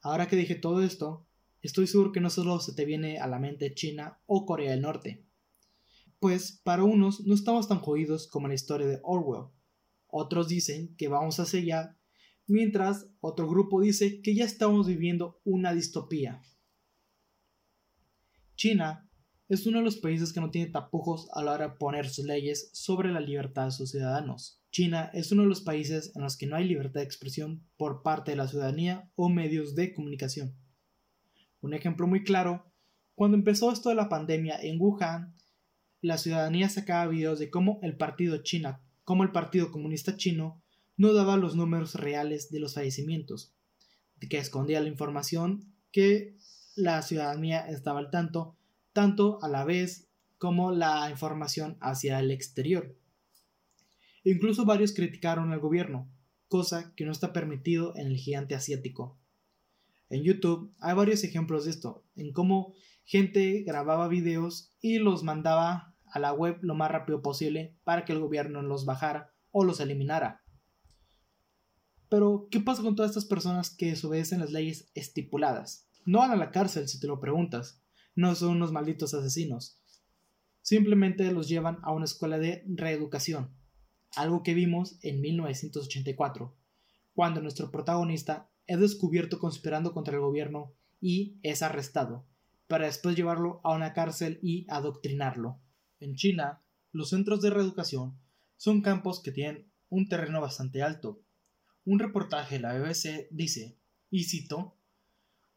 Ahora 0.03 0.29
que 0.29 0.37
dije 0.37 0.55
todo 0.55 0.85
esto, 0.85 1.27
estoy 1.63 1.89
seguro 1.89 2.13
que 2.13 2.21
no 2.21 2.31
solo 2.31 2.61
se 2.61 2.75
te 2.75 2.85
viene 2.85 3.19
a 3.19 3.27
la 3.27 3.41
mente 3.41 3.75
China 3.75 4.21
o 4.27 4.47
Corea 4.47 4.71
del 4.71 4.83
Norte. 4.83 5.28
Pues 6.21 6.61
para 6.65 6.85
unos 6.85 7.21
no 7.27 7.35
estamos 7.35 7.69
tan 7.69 7.79
jodidos 7.79 8.29
como 8.29 8.47
en 8.47 8.51
la 8.51 8.57
historia 8.57 8.87
de 8.87 9.01
Orwell. 9.03 9.53
Otros 10.09 10.49
dicen 10.49 10.95
que 10.97 11.09
vamos 11.09 11.39
hacia 11.39 11.61
allá 11.61 11.99
mientras 12.49 13.07
otro 13.21 13.49
grupo 13.49 13.81
dice 13.81 14.21
que 14.23 14.35
ya 14.35 14.45
estamos 14.45 14.87
viviendo 14.87 15.41
una 15.45 15.73
distopía. 15.73 16.43
China 18.57 19.09
es 19.49 19.67
uno 19.67 19.79
de 19.79 19.85
los 19.85 19.99
países 19.99 20.33
que 20.33 20.41
no 20.41 20.51
tiene 20.51 20.71
tapujos 20.71 21.29
a 21.33 21.43
la 21.43 21.53
hora 21.53 21.69
de 21.69 21.77
poner 21.77 22.09
sus 22.09 22.25
leyes 22.25 22.71
sobre 22.73 23.13
la 23.13 23.21
libertad 23.21 23.67
de 23.67 23.71
sus 23.71 23.91
ciudadanos. 23.93 24.61
China 24.71 25.11
es 25.15 25.31
uno 25.33 25.43
de 25.43 25.49
los 25.49 25.63
países 25.63 26.13
en 26.17 26.23
los 26.23 26.37
que 26.37 26.47
no 26.47 26.57
hay 26.57 26.65
libertad 26.65 27.01
de 27.01 27.07
expresión 27.07 27.65
por 27.77 28.03
parte 28.03 28.33
de 28.33 28.37
la 28.37 28.49
ciudadanía 28.49 29.11
o 29.15 29.29
medios 29.29 29.75
de 29.75 29.95
comunicación. 29.95 30.55
Un 31.61 31.73
ejemplo 31.73 32.07
muy 32.07 32.25
claro, 32.25 32.71
cuando 33.15 33.37
empezó 33.37 33.73
esto 33.73 33.89
de 33.89 33.95
la 33.95 34.09
pandemia 34.09 34.61
en 34.61 34.81
Wuhan, 34.81 35.35
la 36.01 36.19
ciudadanía 36.19 36.69
sacaba 36.69 37.07
videos 37.07 37.39
de 37.39 37.51
cómo 37.51 37.81
el 37.83 37.97
partido 37.97 38.39
China, 38.43 38.81
como 39.05 39.23
el 39.23 39.33
Partido 39.33 39.73
Comunista 39.73 40.17
Chino, 40.17 40.63
no 40.97 41.13
daba 41.13 41.37
los 41.37 41.57
números 41.57 41.95
reales 41.95 42.51
de 42.51 42.61
los 42.61 42.75
fallecimientos, 42.75 43.55
que 44.29 44.39
escondía 44.39 44.81
la 44.81 44.89
información 44.89 45.73
que 45.93 46.37
la 46.77 47.03
ciudadanía 47.03 47.67
estaba 47.69 48.01
al 48.01 48.11
tanto, 48.11 48.57
tanto 48.93 49.39
a 49.43 49.49
la 49.49 49.65
vez 49.65 50.09
como 50.39 50.73
la 50.73 51.09
información 51.11 51.77
hacia 51.81 52.21
el 52.21 52.31
exterior. 52.31 52.97
Incluso 54.25 54.65
varios 54.65 54.93
criticaron 54.93 55.53
al 55.53 55.61
gobierno, 55.61 56.09
cosa 56.49 56.93
que 56.95 57.05
no 57.05 57.13
está 57.13 57.33
permitido 57.33 57.97
en 57.97 58.09
el 58.09 58.17
gigante 58.17 58.55
asiático. 58.55 59.19
En 60.11 60.23
YouTube 60.23 60.73
hay 60.81 60.95
varios 60.95 61.25
ejemplos 61.25 61.65
de 61.65 61.71
esto, 61.71 62.05
en 62.17 62.33
cómo 62.33 62.75
gente 63.09 63.63
grababa 63.63 64.07
videos 64.07 64.75
y 64.83 64.99
los 64.99 65.23
mandaba 65.23 65.97
a 66.05 66.19
la 66.19 66.35
web 66.35 66.59
lo 66.61 66.75
más 66.75 66.91
rápido 66.91 67.23
posible 67.23 67.75
para 67.83 68.05
que 68.05 68.13
el 68.13 68.21
gobierno 68.21 68.61
los 68.61 68.85
bajara 68.85 69.33
o 69.51 69.65
los 69.65 69.81
eliminara. 69.81 70.43
Pero, 72.11 72.49
¿qué 72.51 72.61
pasa 72.61 72.83
con 72.83 72.97
todas 72.97 73.13
estas 73.13 73.25
personas 73.25 73.75
que 73.75 73.87
desobedecen 73.87 74.41
las 74.41 74.51
leyes 74.51 74.91
estipuladas? 74.95 75.89
No 76.05 76.19
van 76.19 76.33
a 76.33 76.37
la 76.37 76.51
cárcel 76.51 76.87
si 76.87 77.01
te 77.01 77.07
lo 77.07 77.19
preguntas. 77.19 77.83
No 78.15 78.35
son 78.35 78.51
unos 78.51 78.73
malditos 78.73 79.15
asesinos. 79.15 79.81
Simplemente 80.61 81.33
los 81.33 81.49
llevan 81.49 81.79
a 81.85 81.93
una 81.93 82.05
escuela 82.05 82.39
de 82.39 82.63
reeducación. 82.67 83.57
Algo 84.17 84.43
que 84.43 84.53
vimos 84.53 84.99
en 85.03 85.23
1984, 85.23 86.55
cuando 87.15 87.41
nuestro 87.41 87.71
protagonista 87.71 88.51
es 88.67 88.79
descubierto 88.79 89.39
conspirando 89.39 89.95
contra 89.95 90.15
el 90.15 90.21
gobierno 90.21 90.75
y 91.01 91.39
es 91.43 91.63
arrestado, 91.63 92.27
para 92.69 92.87
después 92.87 93.17
llevarlo 93.17 93.61
a 93.65 93.75
una 93.75 93.93
cárcel 93.93 94.39
y 94.43 94.67
adoctrinarlo. 94.71 95.61
En 95.99 96.15
China, 96.15 96.63
los 96.93 97.11
centros 97.11 97.43
de 97.43 97.51
reeducación 97.51 98.19
son 98.57 98.83
campos 98.83 99.21
que 99.21 99.33
tienen 99.33 99.73
un 99.89 100.09
terreno 100.09 100.41
bastante 100.41 100.83
alto, 100.83 101.21
un 101.85 101.99
reportaje 101.99 102.57
de 102.57 102.61
la 102.61 102.75
BBC 102.75 103.29
dice, 103.31 103.79
y 104.11 104.25
cito, 104.25 104.77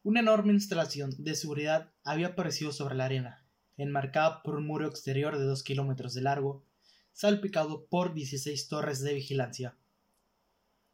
una 0.02 0.20
enorme 0.20 0.54
instalación 0.54 1.10
de 1.18 1.34
seguridad 1.34 1.92
había 2.04 2.28
aparecido 2.28 2.72
sobre 2.72 2.94
la 2.94 3.04
arena, 3.04 3.46
enmarcada 3.76 4.42
por 4.42 4.56
un 4.56 4.66
muro 4.66 4.88
exterior 4.88 5.38
de 5.38 5.44
dos 5.44 5.62
kilómetros 5.62 6.14
de 6.14 6.22
largo, 6.22 6.64
salpicado 7.12 7.86
por 7.86 8.14
16 8.14 8.68
torres 8.68 9.02
de 9.02 9.12
vigilancia. 9.12 9.76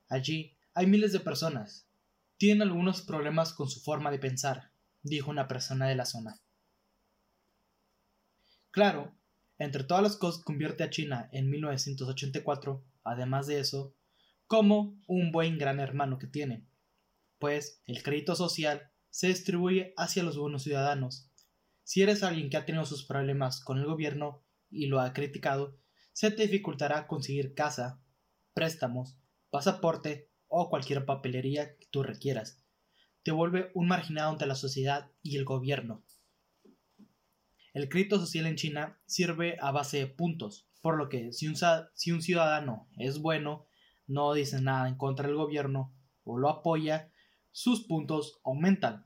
Allí 0.08 0.56
hay 0.74 0.88
miles 0.88 1.12
de 1.12 1.20
personas. 1.20 1.86
Tienen 2.36 2.62
algunos 2.62 3.02
problemas 3.02 3.52
con 3.52 3.68
su 3.70 3.80
forma 3.80 4.10
de 4.10 4.18
pensar, 4.18 4.67
dijo 5.02 5.30
una 5.30 5.48
persona 5.48 5.86
de 5.86 5.94
la 5.94 6.04
zona. 6.04 6.40
Claro, 8.70 9.14
entre 9.58 9.84
todas 9.84 10.02
las 10.02 10.16
cosas 10.16 10.42
convierte 10.44 10.84
a 10.84 10.90
China 10.90 11.28
en 11.32 11.50
1984, 11.50 12.84
además 13.02 13.46
de 13.46 13.60
eso, 13.60 13.94
como 14.46 15.00
un 15.06 15.32
buen 15.32 15.58
gran 15.58 15.80
hermano 15.80 16.18
que 16.18 16.26
tiene, 16.26 16.66
pues 17.38 17.82
el 17.86 18.02
crédito 18.02 18.34
social 18.36 18.90
se 19.10 19.28
distribuye 19.28 19.94
hacia 19.96 20.22
los 20.22 20.38
buenos 20.38 20.62
ciudadanos. 20.62 21.30
Si 21.82 22.02
eres 22.02 22.22
alguien 22.22 22.50
que 22.50 22.56
ha 22.56 22.66
tenido 22.66 22.84
sus 22.84 23.04
problemas 23.04 23.62
con 23.64 23.78
el 23.78 23.86
gobierno 23.86 24.44
y 24.70 24.86
lo 24.86 25.00
ha 25.00 25.12
criticado, 25.12 25.78
se 26.12 26.30
te 26.30 26.42
dificultará 26.42 27.06
conseguir 27.06 27.54
casa, 27.54 28.02
préstamos, 28.54 29.18
pasaporte 29.50 30.30
o 30.46 30.68
cualquier 30.68 31.04
papelería 31.04 31.76
que 31.78 31.86
tú 31.90 32.02
requieras. 32.02 32.57
Te 33.28 33.32
vuelve 33.32 33.70
un 33.74 33.88
marginado 33.88 34.30
ante 34.30 34.46
la 34.46 34.54
sociedad 34.54 35.10
y 35.22 35.36
el 35.36 35.44
gobierno. 35.44 36.02
El 37.74 37.90
crédito 37.90 38.18
social 38.18 38.46
en 38.46 38.56
China 38.56 38.98
sirve 39.04 39.58
a 39.60 39.70
base 39.70 39.98
de 39.98 40.06
puntos, 40.06 40.66
por 40.80 40.96
lo 40.96 41.10
que 41.10 41.34
si 41.34 41.46
un, 41.46 41.54
si 41.92 42.10
un 42.10 42.22
ciudadano 42.22 42.88
es 42.96 43.18
bueno, 43.18 43.66
no 44.06 44.32
dice 44.32 44.62
nada 44.62 44.88
en 44.88 44.96
contra 44.96 45.26
del 45.26 45.36
gobierno 45.36 45.94
o 46.24 46.38
lo 46.38 46.48
apoya, 46.48 47.12
sus 47.52 47.84
puntos 47.84 48.40
aumentan. 48.44 49.04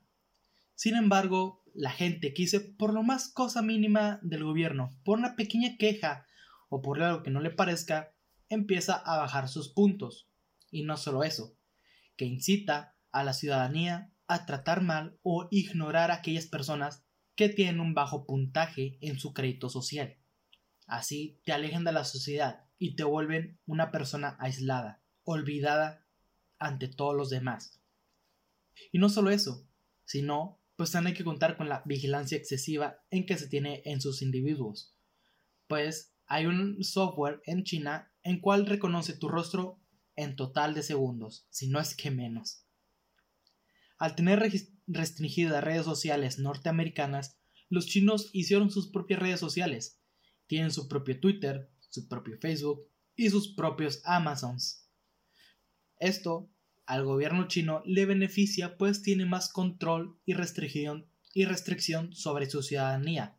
Sin 0.76 0.94
embargo, 0.94 1.64
la 1.74 1.90
gente 1.90 2.32
que 2.32 2.46
por 2.78 2.94
lo 2.94 3.02
más 3.02 3.28
cosa 3.28 3.60
mínima 3.60 4.20
del 4.22 4.44
gobierno, 4.44 4.96
por 5.02 5.18
una 5.18 5.34
pequeña 5.34 5.76
queja 5.78 6.28
o 6.68 6.80
por 6.80 7.02
algo 7.02 7.24
que 7.24 7.30
no 7.32 7.40
le 7.40 7.50
parezca, 7.50 8.14
empieza 8.48 8.94
a 8.94 9.18
bajar 9.18 9.48
sus 9.48 9.72
puntos. 9.72 10.30
Y 10.70 10.84
no 10.84 10.96
solo 10.96 11.24
eso, 11.24 11.56
que 12.16 12.24
incita 12.24 12.94
a 13.10 13.24
la 13.24 13.32
ciudadanía 13.32 14.11
a 14.32 14.46
tratar 14.46 14.82
mal 14.82 15.18
o 15.22 15.46
ignorar 15.50 16.10
a 16.10 16.14
aquellas 16.14 16.46
personas 16.46 17.04
que 17.34 17.48
tienen 17.48 17.80
un 17.80 17.92
bajo 17.92 18.26
puntaje 18.26 18.98
en 19.00 19.18
su 19.18 19.34
crédito 19.34 19.68
social. 19.68 20.16
Así 20.86 21.40
te 21.44 21.52
alejan 21.52 21.84
de 21.84 21.92
la 21.92 22.04
sociedad 22.04 22.64
y 22.78 22.96
te 22.96 23.04
vuelven 23.04 23.60
una 23.66 23.90
persona 23.90 24.36
aislada, 24.40 25.02
olvidada 25.24 26.06
ante 26.58 26.88
todos 26.88 27.14
los 27.14 27.28
demás. 27.28 27.80
Y 28.90 28.98
no 28.98 29.08
solo 29.08 29.30
eso, 29.30 29.68
sino 30.04 30.60
pues 30.76 30.90
también 30.90 31.12
hay 31.12 31.18
que 31.18 31.24
contar 31.24 31.56
con 31.56 31.68
la 31.68 31.82
vigilancia 31.84 32.38
excesiva 32.38 33.04
en 33.10 33.26
que 33.26 33.36
se 33.36 33.48
tiene 33.48 33.82
en 33.84 34.00
sus 34.00 34.22
individuos. 34.22 34.96
Pues 35.66 36.14
hay 36.26 36.46
un 36.46 36.82
software 36.82 37.42
en 37.44 37.64
China 37.64 38.10
en 38.22 38.40
cual 38.40 38.66
reconoce 38.66 39.16
tu 39.16 39.28
rostro 39.28 39.78
en 40.16 40.36
total 40.36 40.74
de 40.74 40.82
segundos, 40.82 41.46
si 41.50 41.68
no 41.68 41.80
es 41.80 41.94
que 41.94 42.10
menos. 42.10 42.64
Al 44.02 44.16
tener 44.16 44.42
restringidas 44.88 45.62
redes 45.62 45.84
sociales 45.84 46.40
norteamericanas, 46.40 47.38
los 47.68 47.86
chinos 47.86 48.30
hicieron 48.32 48.68
sus 48.68 48.90
propias 48.90 49.20
redes 49.20 49.38
sociales. 49.38 50.00
Tienen 50.48 50.72
su 50.72 50.88
propio 50.88 51.20
Twitter, 51.20 51.70
su 51.88 52.08
propio 52.08 52.36
Facebook 52.40 52.84
y 53.14 53.30
sus 53.30 53.54
propios 53.54 54.00
Amazons. 54.04 54.90
Esto 56.00 56.50
al 56.84 57.04
gobierno 57.04 57.46
chino 57.46 57.80
le 57.86 58.04
beneficia 58.04 58.76
pues 58.76 59.02
tiene 59.02 59.24
más 59.24 59.52
control 59.52 60.18
y 60.26 60.34
restricción, 60.34 61.06
sobre 62.12 62.50
su 62.50 62.60
ciudadanía. 62.60 63.38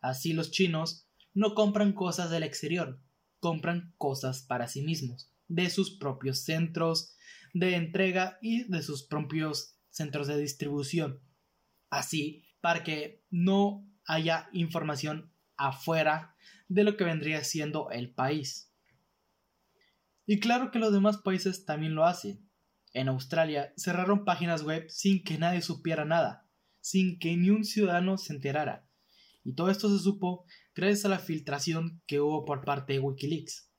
Así 0.00 0.34
los 0.34 0.52
chinos 0.52 1.08
no 1.34 1.56
compran 1.56 1.94
cosas 1.94 2.30
del 2.30 2.44
exterior, 2.44 3.02
compran 3.40 3.92
cosas 3.98 4.42
para 4.42 4.68
sí 4.68 4.82
mismos, 4.82 5.32
de 5.48 5.68
sus 5.68 5.98
propios 5.98 6.44
centros 6.44 7.16
de 7.54 7.74
entrega 7.74 8.38
y 8.40 8.70
de 8.70 8.84
sus 8.84 9.02
propios 9.02 9.74
centros 9.90 10.26
de 10.26 10.38
distribución. 10.38 11.20
Así, 11.90 12.44
para 12.60 12.84
que 12.84 13.22
no 13.30 13.86
haya 14.04 14.48
información 14.52 15.32
afuera 15.56 16.34
de 16.68 16.84
lo 16.84 16.96
que 16.96 17.04
vendría 17.04 17.44
siendo 17.44 17.90
el 17.90 18.12
país. 18.12 18.72
Y 20.26 20.38
claro 20.38 20.70
que 20.70 20.78
los 20.78 20.92
demás 20.92 21.18
países 21.18 21.64
también 21.64 21.94
lo 21.94 22.04
hacen. 22.04 22.48
En 22.92 23.08
Australia 23.08 23.72
cerraron 23.76 24.24
páginas 24.24 24.62
web 24.62 24.88
sin 24.88 25.22
que 25.22 25.38
nadie 25.38 25.62
supiera 25.62 26.04
nada, 26.04 26.48
sin 26.80 27.18
que 27.18 27.36
ni 27.36 27.50
un 27.50 27.64
ciudadano 27.64 28.18
se 28.18 28.32
enterara. 28.32 28.88
Y 29.44 29.54
todo 29.54 29.70
esto 29.70 29.88
se 29.88 30.02
supo 30.02 30.44
gracias 30.74 31.04
a 31.04 31.08
la 31.08 31.18
filtración 31.18 32.02
que 32.06 32.20
hubo 32.20 32.44
por 32.44 32.64
parte 32.64 32.94
de 32.94 33.00
Wikileaks. 33.00 33.70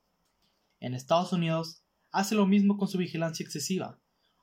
En 0.79 0.93
Estados 0.93 1.31
Unidos 1.33 1.83
hace 2.11 2.35
lo 2.35 2.45
mismo 2.47 2.77
con 2.77 2.87
su 2.87 2.97
vigilancia 2.97 3.43
excesiva, 3.43 4.01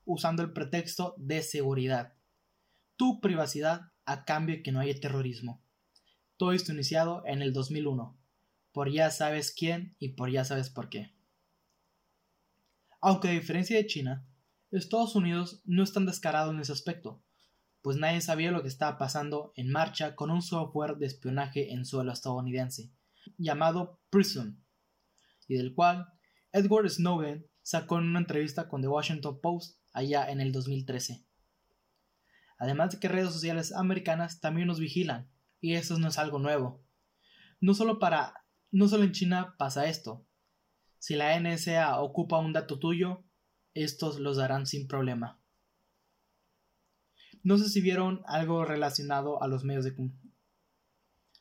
usando 0.09 0.43
el 0.43 0.55
pretexto 0.55 1.15
de 1.19 1.43
seguridad. 1.43 2.15
Tu 2.97 3.21
privacidad 3.21 3.93
a 4.07 4.25
cambio 4.25 4.57
de 4.57 4.63
que 4.63 4.73
no 4.73 4.81
haya 4.81 4.99
terrorismo. 4.99 5.63
Todo 6.39 6.53
esto 6.53 6.73
iniciado 6.73 7.23
en 7.27 7.43
el 7.43 7.53
2001, 7.53 8.19
por 8.73 8.91
ya 8.91 9.11
sabes 9.11 9.53
quién 9.53 9.95
y 9.99 10.15
por 10.15 10.31
ya 10.31 10.47
sabes 10.47 10.71
por 10.71 10.89
qué. 10.89 11.15
Aunque 13.03 13.29
a 13.29 13.33
diferencia 13.33 13.77
de 13.77 13.87
China, 13.87 14.27
Estados 14.71 15.15
Unidos 15.15 15.61
no 15.67 15.83
es 15.83 15.93
tan 15.93 16.07
descarado 16.07 16.53
en 16.53 16.61
ese 16.61 16.73
aspecto, 16.73 17.23
pues 17.83 17.99
nadie 17.99 18.23
sabía 18.23 18.51
lo 18.51 18.63
que 18.63 18.69
estaba 18.69 18.97
pasando 18.97 19.53
en 19.57 19.71
marcha 19.71 20.17
con 20.17 20.31
un 20.31 20.41
software 20.41 20.97
de 20.97 21.07
espionaje 21.07 21.75
en 21.75 21.85
suelo 21.85 22.13
estadounidense, 22.13 22.91
llamado 23.37 24.01
Prism, 24.09 24.57
y 25.47 25.57
del 25.57 25.75
cual 25.75 26.09
Edward 26.53 26.89
Snowden 26.89 27.47
sacó 27.61 27.99
en 27.99 28.05
una 28.05 28.21
entrevista 28.21 28.69
con 28.69 28.81
The 28.81 28.89
Washington 28.89 29.41
Post 29.43 29.79
allá 29.99 30.31
en 30.31 30.41
el 30.41 30.53
2013. 30.53 31.25
Además 32.59 32.91
de 32.91 33.01
que 33.01 33.09
redes 33.09 33.33
sociales 33.33 33.73
americanas 33.73 34.41
también 34.41 34.67
nos 34.67 34.81
vigilan, 34.81 35.31
y 35.61 35.75
eso 35.75 35.99
no 35.99 36.09
es 36.09 36.19
algo 36.19 36.39
nuevo. 36.39 36.85
No 37.61 37.75
solo 37.75 37.99
para 37.99 38.45
no 38.71 38.89
solo 38.89 39.05
en 39.05 39.13
China 39.13 39.55
pasa 39.59 39.87
esto. 39.87 40.27
Si 40.99 41.15
la 41.15 41.39
NSA 41.39 42.01
ocupa 42.01 42.39
un 42.39 42.53
dato 42.53 42.79
tuyo, 42.79 43.25
estos 43.75 44.19
los 44.19 44.37
darán 44.37 44.67
sin 44.67 44.89
problema. 44.89 45.41
No 47.43 47.57
sé 47.57 47.69
si 47.69 47.81
vieron 47.81 48.23
algo 48.27 48.65
relacionado 48.65 49.43
a 49.43 49.49
los 49.49 49.65
medios 49.65 49.85
de 49.85 49.95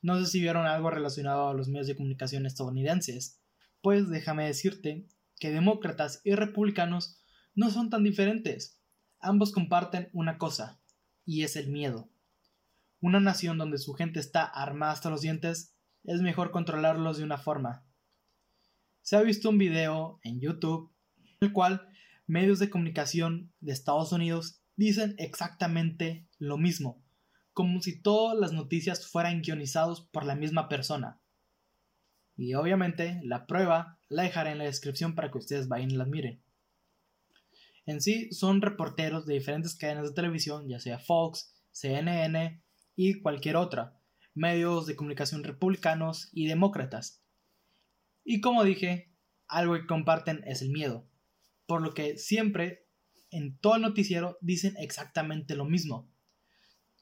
no 0.01 0.19
sé 0.19 0.27
si 0.27 0.39
vieron 0.39 0.65
algo 0.65 0.89
relacionado 0.91 1.49
a 1.49 1.53
los 1.53 1.67
medios 1.67 1.87
de 1.87 1.95
comunicación 1.95 2.45
estadounidenses. 2.45 3.41
Pues 3.81 4.09
déjame 4.09 4.45
decirte 4.45 5.07
que 5.39 5.51
demócratas 5.51 6.21
y 6.23 6.35
republicanos 6.35 7.19
no 7.57 7.71
son 7.71 7.89
tan 7.89 8.03
diferentes. 8.03 8.79
Ambos 9.19 9.51
comparten 9.51 10.09
una 10.13 10.37
cosa, 10.37 10.79
y 11.25 11.41
es 11.41 11.55
el 11.55 11.69
miedo. 11.69 12.07
Una 13.01 13.19
nación 13.19 13.57
donde 13.57 13.79
su 13.79 13.95
gente 13.95 14.19
está 14.19 14.45
armada 14.45 14.91
hasta 14.91 15.09
los 15.09 15.21
dientes, 15.21 15.75
es 16.03 16.21
mejor 16.21 16.51
controlarlos 16.51 17.17
de 17.17 17.23
una 17.23 17.39
forma. 17.39 17.83
Se 19.01 19.17
ha 19.17 19.21
visto 19.23 19.49
un 19.49 19.57
video 19.57 20.19
en 20.21 20.39
YouTube 20.39 20.93
en 21.17 21.47
el 21.47 21.51
cual 21.51 21.89
medios 22.27 22.59
de 22.59 22.69
comunicación 22.69 23.51
de 23.59 23.73
Estados 23.73 24.11
Unidos 24.11 24.61
dicen 24.75 25.15
exactamente 25.17 26.27
lo 26.37 26.59
mismo, 26.59 27.03
como 27.53 27.81
si 27.81 27.99
todas 27.99 28.37
las 28.37 28.53
noticias 28.53 29.07
fueran 29.07 29.41
guionizados 29.41 30.01
por 30.01 30.25
la 30.25 30.35
misma 30.35 30.69
persona. 30.69 31.19
Y 32.35 32.53
obviamente 32.53 33.19
la 33.23 33.47
prueba 33.47 33.97
la 34.09 34.21
dejaré 34.21 34.51
en 34.51 34.59
la 34.59 34.65
descripción 34.65 35.15
para 35.15 35.31
que 35.31 35.39
ustedes 35.39 35.67
vayan 35.67 35.89
y 35.89 35.95
la 35.95 36.05
miren. 36.05 36.43
En 37.87 38.01
sí 38.01 38.31
son 38.31 38.61
reporteros 38.61 39.25
de 39.25 39.33
diferentes 39.33 39.75
cadenas 39.75 40.09
de 40.09 40.13
televisión, 40.13 40.69
ya 40.69 40.79
sea 40.79 40.99
Fox, 40.99 41.55
CNN 41.71 42.61
y 42.95 43.21
cualquier 43.21 43.55
otra, 43.55 43.99
medios 44.35 44.85
de 44.85 44.95
comunicación 44.95 45.43
republicanos 45.43 46.29
y 46.31 46.45
demócratas. 46.45 47.23
Y 48.23 48.41
como 48.41 48.63
dije, 48.63 49.11
algo 49.47 49.73
que 49.73 49.87
comparten 49.87 50.43
es 50.45 50.61
el 50.61 50.69
miedo 50.69 51.07
por 51.67 51.81
lo 51.81 51.93
que 51.93 52.17
siempre 52.17 52.87
en 53.29 53.59
todo 53.59 53.75
el 53.75 53.81
noticiero 53.83 54.37
dicen 54.41 54.75
exactamente 54.79 55.55
lo 55.55 55.65
mismo. 55.65 56.09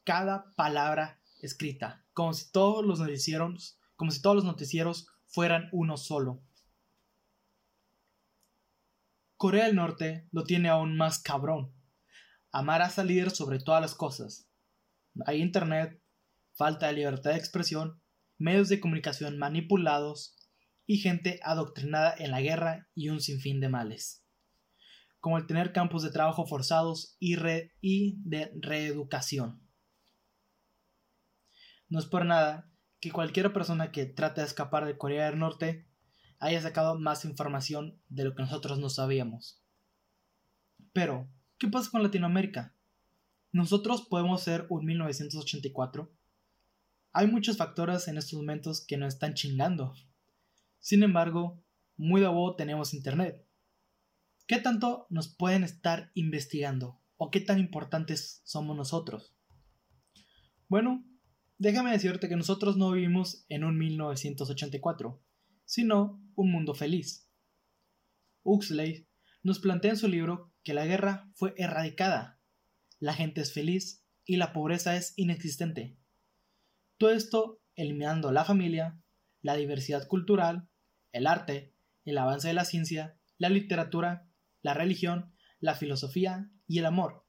Cada 0.03 0.53
palabra 0.55 1.21
escrita, 1.39 2.03
como 2.13 2.33
si 2.33 2.51
todos 2.51 2.83
los 2.83 2.99
noticieros, 2.99 3.79
como 3.95 4.11
si 4.11 4.21
todos 4.21 4.35
los 4.35 4.45
noticieros 4.45 5.07
fueran 5.27 5.69
uno 5.71 5.97
solo. 5.97 6.41
Corea 9.37 9.65
del 9.65 9.75
Norte 9.75 10.27
lo 10.31 10.43
tiene 10.43 10.69
aún 10.69 10.97
más 10.97 11.19
cabrón. 11.19 11.73
Amar 12.51 12.81
a 12.81 12.89
salir 12.89 13.31
sobre 13.31 13.59
todas 13.59 13.81
las 13.81 13.95
cosas. 13.95 14.49
Hay 15.25 15.41
internet, 15.41 16.01
falta 16.53 16.87
de 16.87 16.93
libertad 16.93 17.31
de 17.31 17.37
expresión, 17.37 18.01
medios 18.37 18.69
de 18.69 18.79
comunicación 18.79 19.37
manipulados 19.37 20.35
y 20.85 20.97
gente 20.97 21.39
adoctrinada 21.43 22.13
en 22.17 22.31
la 22.31 22.41
guerra 22.41 22.87
y 22.93 23.09
un 23.09 23.21
sinfín 23.21 23.59
de 23.59 23.69
males 23.69 24.25
como 25.25 25.39
el 25.39 25.47
tener 25.47 25.73
campos 25.73 26.03
de 26.03 26.11
trabajo 26.11 26.45
forzados 26.45 27.17
y, 27.19 27.35
y 27.81 28.21
de 28.25 28.51
reeducación. 28.61 29.59
No 31.89 31.97
es 31.97 32.05
por 32.05 32.25
nada 32.25 32.69
que 32.99 33.09
cualquier 33.09 33.51
persona 33.51 33.91
que 33.91 34.05
trate 34.05 34.41
de 34.41 34.45
escapar 34.45 34.85
de 34.85 34.99
Corea 34.99 35.25
del 35.25 35.39
Norte 35.39 35.87
haya 36.39 36.61
sacado 36.61 36.97
más 36.99 37.25
información 37.25 37.99
de 38.09 38.25
lo 38.25 38.35
que 38.35 38.43
nosotros 38.43 38.79
no 38.79 38.89
sabíamos. 38.89 39.61
Pero, 40.93 41.27
¿qué 41.57 41.67
pasa 41.67 41.91
con 41.91 42.03
Latinoamérica? 42.03 42.73
¿Nosotros 43.51 44.01
podemos 44.01 44.41
ser 44.41 44.65
un 44.69 44.85
1984? 44.85 46.11
Hay 47.13 47.27
muchos 47.27 47.57
factores 47.57 48.07
en 48.07 48.17
estos 48.17 48.33
momentos 48.33 48.85
que 48.85 48.97
nos 48.97 49.13
están 49.13 49.33
chingando. 49.33 49.93
Sin 50.79 51.03
embargo, 51.03 51.63
muy 51.97 52.21
de 52.21 52.27
nuevo 52.27 52.55
tenemos 52.55 52.93
Internet. 52.93 53.45
¿Qué 54.47 54.59
tanto 54.59 55.07
nos 55.09 55.27
pueden 55.27 55.63
estar 55.63 56.11
investigando? 56.13 56.99
¿O 57.17 57.31
qué 57.31 57.39
tan 57.39 57.59
importantes 57.59 58.41
somos 58.43 58.75
nosotros? 58.75 59.33
Bueno, 60.67 61.03
déjame 61.57 61.91
decirte 61.91 62.27
que 62.27 62.35
nosotros 62.35 62.77
no 62.77 62.91
vivimos 62.91 63.45
en 63.49 63.63
un 63.63 63.77
1984, 63.77 65.19
sino 65.65 66.21
un 66.35 66.51
mundo 66.51 66.73
feliz. 66.73 67.27
Huxley 68.43 69.07
nos 69.43 69.59
plantea 69.59 69.91
en 69.91 69.97
su 69.97 70.07
libro 70.07 70.53
que 70.63 70.73
la 70.73 70.85
guerra 70.85 71.29
fue 71.33 71.53
erradicada, 71.57 72.39
la 72.99 73.13
gente 73.13 73.41
es 73.41 73.53
feliz 73.53 74.03
y 74.25 74.37
la 74.37 74.53
pobreza 74.53 74.95
es 74.95 75.13
inexistente. 75.17 75.97
Todo 76.97 77.11
esto 77.11 77.61
eliminando 77.75 78.31
la 78.31 78.45
familia, 78.45 78.99
la 79.41 79.55
diversidad 79.55 80.07
cultural, 80.07 80.69
el 81.11 81.27
arte, 81.27 81.73
el 82.05 82.17
avance 82.17 82.47
de 82.47 82.53
la 82.53 82.65
ciencia, 82.65 83.17
la 83.37 83.49
literatura, 83.49 84.27
la 84.61 84.73
religión, 84.73 85.33
la 85.59 85.75
filosofía 85.75 86.49
y 86.67 86.79
el 86.79 86.85
amor. 86.85 87.25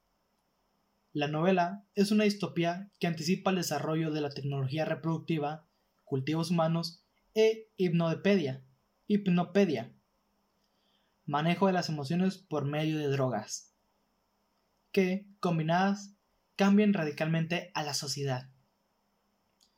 La 1.13 1.27
novela 1.27 1.85
es 1.95 2.11
una 2.11 2.23
distopía 2.23 2.91
que 2.99 3.07
anticipa 3.07 3.49
el 3.49 3.57
desarrollo 3.57 4.11
de 4.11 4.21
la 4.21 4.29
tecnología 4.29 4.85
reproductiva, 4.85 5.67
cultivos 6.03 6.51
humanos 6.51 7.03
e 7.39 7.69
hipnopedia, 7.77 8.63
hipnopedia, 9.05 9.93
manejo 11.27 11.67
de 11.67 11.73
las 11.73 11.87
emociones 11.87 12.39
por 12.39 12.65
medio 12.65 12.97
de 12.97 13.09
drogas, 13.09 13.75
que, 14.91 15.27
combinadas, 15.39 16.15
cambian 16.55 16.95
radicalmente 16.95 17.69
a 17.75 17.83
la 17.83 17.93
sociedad. 17.93 18.49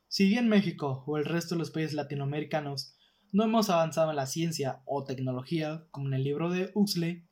Si 0.08 0.30
bien 0.30 0.48
México 0.48 1.04
o 1.06 1.18
el 1.18 1.26
resto 1.26 1.56
de 1.56 1.60
los 1.60 1.72
países 1.72 1.96
latinoamericanos 1.96 2.96
no 3.34 3.44
hemos 3.44 3.70
avanzado 3.70 4.12
en 4.12 4.16
la 4.16 4.26
ciencia 4.26 4.82
o 4.86 5.04
tecnología 5.04 5.86
como 5.92 6.08
en 6.08 6.14
el 6.14 6.24
libro 6.24 6.50
de 6.50 6.72
Huxley, 6.74 7.28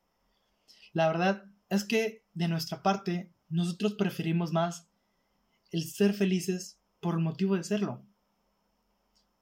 la 0.91 1.07
verdad 1.07 1.45
es 1.69 1.85
que 1.85 2.25
de 2.33 2.49
nuestra 2.49 2.83
parte 2.83 3.31
nosotros 3.47 3.93
preferimos 3.93 4.51
más 4.51 4.89
el 5.71 5.85
ser 5.85 6.13
felices 6.13 6.81
por 6.99 7.15
el 7.15 7.21
motivo 7.21 7.55
de 7.55 7.63
serlo. 7.63 8.06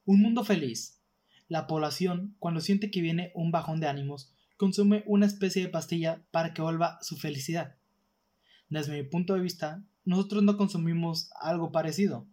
Un 0.05 0.21
mundo 0.21 0.43
feliz. 0.43 1.01
La 1.47 1.67
población, 1.67 2.35
cuando 2.39 2.61
siente 2.61 2.89
que 2.89 3.01
viene 3.01 3.31
un 3.35 3.51
bajón 3.51 3.79
de 3.79 3.87
ánimos, 3.87 4.31
consume 4.57 5.03
una 5.05 5.25
especie 5.25 5.63
de 5.63 5.69
pastilla 5.69 6.25
para 6.31 6.53
que 6.53 6.61
vuelva 6.61 6.97
su 7.01 7.17
felicidad. 7.17 7.75
Desde 8.69 8.93
mi 8.93 9.03
punto 9.03 9.33
de 9.33 9.41
vista, 9.41 9.83
nosotros 10.05 10.43
no 10.43 10.57
consumimos 10.57 11.29
algo 11.39 11.71
parecido 11.71 12.27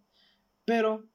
pero 0.64 1.08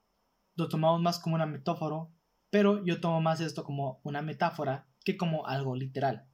lo 0.55 0.69
tomamos 0.69 1.01
más 1.01 1.19
como 1.19 1.35
una 1.35 1.45
metáfora, 1.45 2.07
pero 2.49 2.83
yo 2.85 2.99
tomo 2.99 3.21
más 3.21 3.41
esto 3.41 3.63
como 3.63 3.99
una 4.03 4.21
metáfora 4.21 4.87
que 5.03 5.17
como 5.17 5.45
algo 5.45 5.75
literal. 5.75 6.25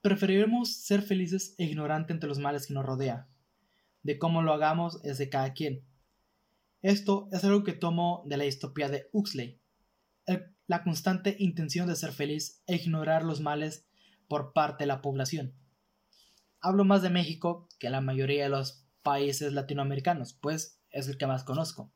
Preferiremos 0.00 0.74
ser 0.74 1.02
felices 1.02 1.54
e 1.58 1.64
ignorantes 1.64 2.14
entre 2.14 2.28
los 2.28 2.38
males 2.38 2.66
que 2.66 2.74
nos 2.74 2.86
rodea. 2.86 3.28
De 4.02 4.18
cómo 4.18 4.42
lo 4.42 4.52
hagamos 4.52 5.04
es 5.04 5.18
de 5.18 5.28
cada 5.28 5.52
quien. 5.52 5.84
Esto 6.82 7.28
es 7.32 7.42
algo 7.44 7.64
que 7.64 7.72
tomo 7.72 8.22
de 8.26 8.36
la 8.36 8.44
distopía 8.44 8.88
de 8.88 9.08
Huxley. 9.12 9.60
la 10.66 10.82
constante 10.82 11.36
intención 11.38 11.86
de 11.86 11.94
ser 11.94 12.12
feliz 12.12 12.62
e 12.66 12.74
ignorar 12.74 13.22
los 13.22 13.40
males 13.40 13.86
por 14.26 14.52
parte 14.52 14.82
de 14.82 14.88
la 14.88 15.00
población. 15.00 15.54
Hablo 16.60 16.84
más 16.84 17.02
de 17.02 17.10
México 17.10 17.68
que 17.78 17.90
la 17.90 18.00
mayoría 18.00 18.42
de 18.42 18.50
los 18.50 18.84
países 19.02 19.52
latinoamericanos, 19.52 20.34
pues 20.34 20.80
es 20.90 21.06
el 21.06 21.16
que 21.16 21.28
más 21.28 21.44
conozco. 21.44 21.92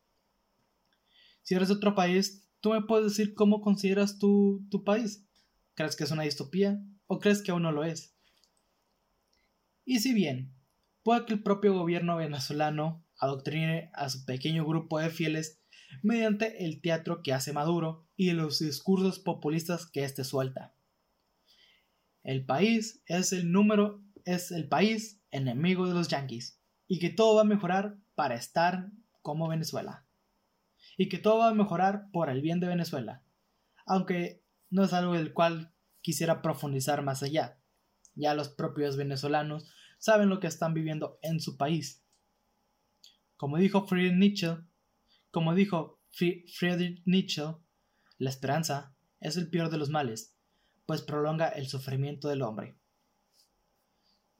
Si 1.43 1.55
eres 1.55 1.69
de 1.69 1.75
otro 1.75 1.97
país, 1.97 2.49
tú 2.61 2.71
me 2.71 2.83
puedes 2.83 3.07
decir 3.07 3.35
cómo 3.35 3.61
consideras 3.61 4.19
tu, 4.19 4.65
tu 4.71 4.85
país. 4.85 5.27
¿Crees 5.75 5.97
que 5.97 6.05
es 6.05 6.11
una 6.13 6.23
distopía 6.23 6.81
o 7.07 7.19
crees 7.19 7.43
que 7.43 7.51
aún 7.51 7.63
no 7.63 7.73
lo 7.73 7.83
es? 7.83 8.15
Y 9.85 9.99
si 9.99 10.15
bien, 10.15 10.55
puede 11.03 11.25
que 11.25 11.33
el 11.33 11.43
propio 11.43 11.75
gobierno 11.75 12.17
venezolano 12.17 13.05
adoctrine 13.21 13.91
a 13.95 14.09
su 14.09 14.25
pequeño 14.25 14.67
grupo 14.67 14.99
de 14.99 15.11
fieles 15.11 15.61
mediante 16.03 16.65
el 16.65 16.81
teatro 16.81 17.23
que 17.23 17.33
hace 17.33 17.53
Maduro 17.53 18.07
y 18.17 18.33
los 18.33 18.59
discursos 18.59 19.19
populistas 19.19 19.87
que 19.87 20.05
éste 20.05 20.25
suelta. 20.25 20.75
El 22.23 22.45
país 22.45 23.03
es 23.07 23.33
el 23.33 23.51
número, 23.51 24.03
es 24.25 24.51
el 24.51 24.69
país 24.69 25.21
enemigo 25.31 25.87
de 25.87 25.95
los 25.95 26.09
yanquis 26.09 26.61
y 26.87 26.99
que 26.99 27.11
todo 27.11 27.37
va 27.37 27.43
a 27.43 27.45
mejorar 27.45 27.99
para 28.15 28.35
estar 28.35 28.91
como 29.23 29.49
Venezuela. 29.49 30.07
Y 30.97 31.09
que 31.09 31.19
todo 31.19 31.39
va 31.39 31.49
a 31.49 31.55
mejorar 31.55 32.11
por 32.13 32.29
el 32.31 32.43
bien 32.43 32.61
de 32.61 32.67
Venezuela. 32.67 33.23
Aunque 33.87 34.45
no 34.71 34.85
es 34.85 34.93
algo 34.93 35.15
del 35.15 35.33
cual 35.33 35.73
quisiera 36.03 36.43
profundizar 36.43 37.03
más 37.03 37.23
allá. 37.23 37.59
Ya 38.15 38.35
los 38.35 38.49
propios 38.49 38.97
venezolanos 38.97 39.71
saben 39.99 40.29
lo 40.29 40.41
que 40.41 40.47
están 40.47 40.75
viviendo 40.75 41.19
en 41.23 41.41
su 41.41 41.57
país. 41.57 42.03
Como 43.41 43.57
dijo 43.57 43.87
Friedrich 43.87 44.19
Nietzsche, 44.19 44.59
como 45.31 45.55
dijo 45.55 45.99
Friedrich 46.11 47.01
Nietzsche, 47.07 47.43
la 48.19 48.29
esperanza 48.29 48.95
es 49.19 49.39
el 49.39 49.49
peor 49.49 49.71
de 49.71 49.79
los 49.79 49.89
males, 49.89 50.37
pues 50.85 51.01
prolonga 51.01 51.49
el 51.49 51.67
sufrimiento 51.67 52.29
del 52.29 52.43
hombre. 52.43 52.77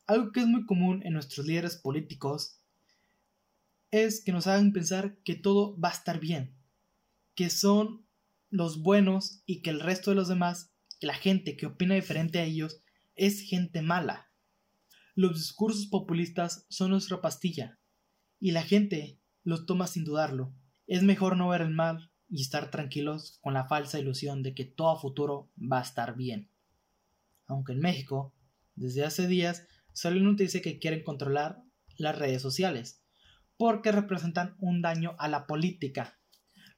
Algo 0.07 0.33
que 0.33 0.41
es 0.41 0.47
muy 0.47 0.67
común 0.67 1.01
en 1.03 1.15
nuestros 1.15 1.47
líderes 1.47 1.79
políticos 1.79 2.61
es 3.91 4.23
que 4.23 4.33
nos 4.33 4.47
hagan 4.47 4.71
pensar 4.75 5.17
que 5.25 5.35
todo 5.35 5.81
va 5.81 5.89
a 5.89 5.95
estar 5.95 6.21
bien, 6.21 6.55
que 7.35 7.49
son 7.49 8.07
los 8.51 8.83
buenos 8.83 9.43
y 9.47 9.63
que 9.63 9.71
el 9.71 9.81
resto 9.81 10.11
de 10.11 10.17
los 10.17 10.29
demás, 10.29 10.75
que 11.01 11.07
la 11.07 11.15
gente 11.15 11.57
que 11.57 11.65
opina 11.65 11.95
diferente 11.95 12.39
a 12.39 12.45
ellos, 12.45 12.83
es 13.15 13.41
gente 13.41 13.81
mala. 13.81 14.31
Los 15.15 15.39
discursos 15.39 15.87
populistas 15.87 16.67
son 16.69 16.91
nuestra 16.91 17.23
pastilla, 17.23 17.80
y 18.41 18.51
la 18.53 18.63
gente 18.63 19.21
los 19.45 19.67
toma 19.67 19.87
sin 19.87 20.05
dudarlo. 20.05 20.53
Es 20.87 21.03
mejor 21.03 21.37
no 21.37 21.49
ver 21.49 21.61
el 21.61 21.71
mal 21.71 22.11
y 22.29 22.43
estar 22.43 22.71
tranquilos 22.71 23.39
con 23.43 23.55
la 23.55 23.67
falsa 23.67 23.99
ilusión 23.99 24.43
de 24.43 24.55
que 24.55 24.65
todo 24.65 24.99
futuro 24.99 25.51
va 25.61 25.79
a 25.79 25.83
estar 25.83 26.17
bien. 26.17 26.51
Aunque 27.47 27.73
en 27.73 27.81
México, 27.81 28.35
desde 28.75 29.05
hace 29.05 29.27
días, 29.27 29.67
una 30.05 30.21
noticia 30.21 30.63
que 30.63 30.79
quieren 30.79 31.05
controlar 31.05 31.63
las 31.99 32.19
redes 32.19 32.41
sociales 32.41 33.03
porque 33.57 33.93
representan 33.93 34.57
un 34.59 34.81
daño 34.81 35.15
a 35.19 35.29
la 35.29 35.47
política. 35.47 36.19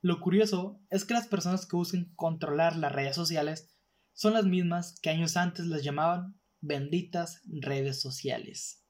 Lo 0.00 0.18
curioso 0.18 0.80
es 0.90 1.04
que 1.04 1.14
las 1.14 1.28
personas 1.28 1.64
que 1.64 1.76
buscan 1.76 2.12
controlar 2.16 2.76
las 2.76 2.90
redes 2.90 3.14
sociales 3.14 3.70
son 4.14 4.32
las 4.32 4.46
mismas 4.46 4.98
que 5.00 5.10
años 5.10 5.36
antes 5.36 5.66
las 5.66 5.84
llamaban 5.84 6.40
benditas 6.60 7.40
redes 7.44 8.00
sociales. 8.00 8.81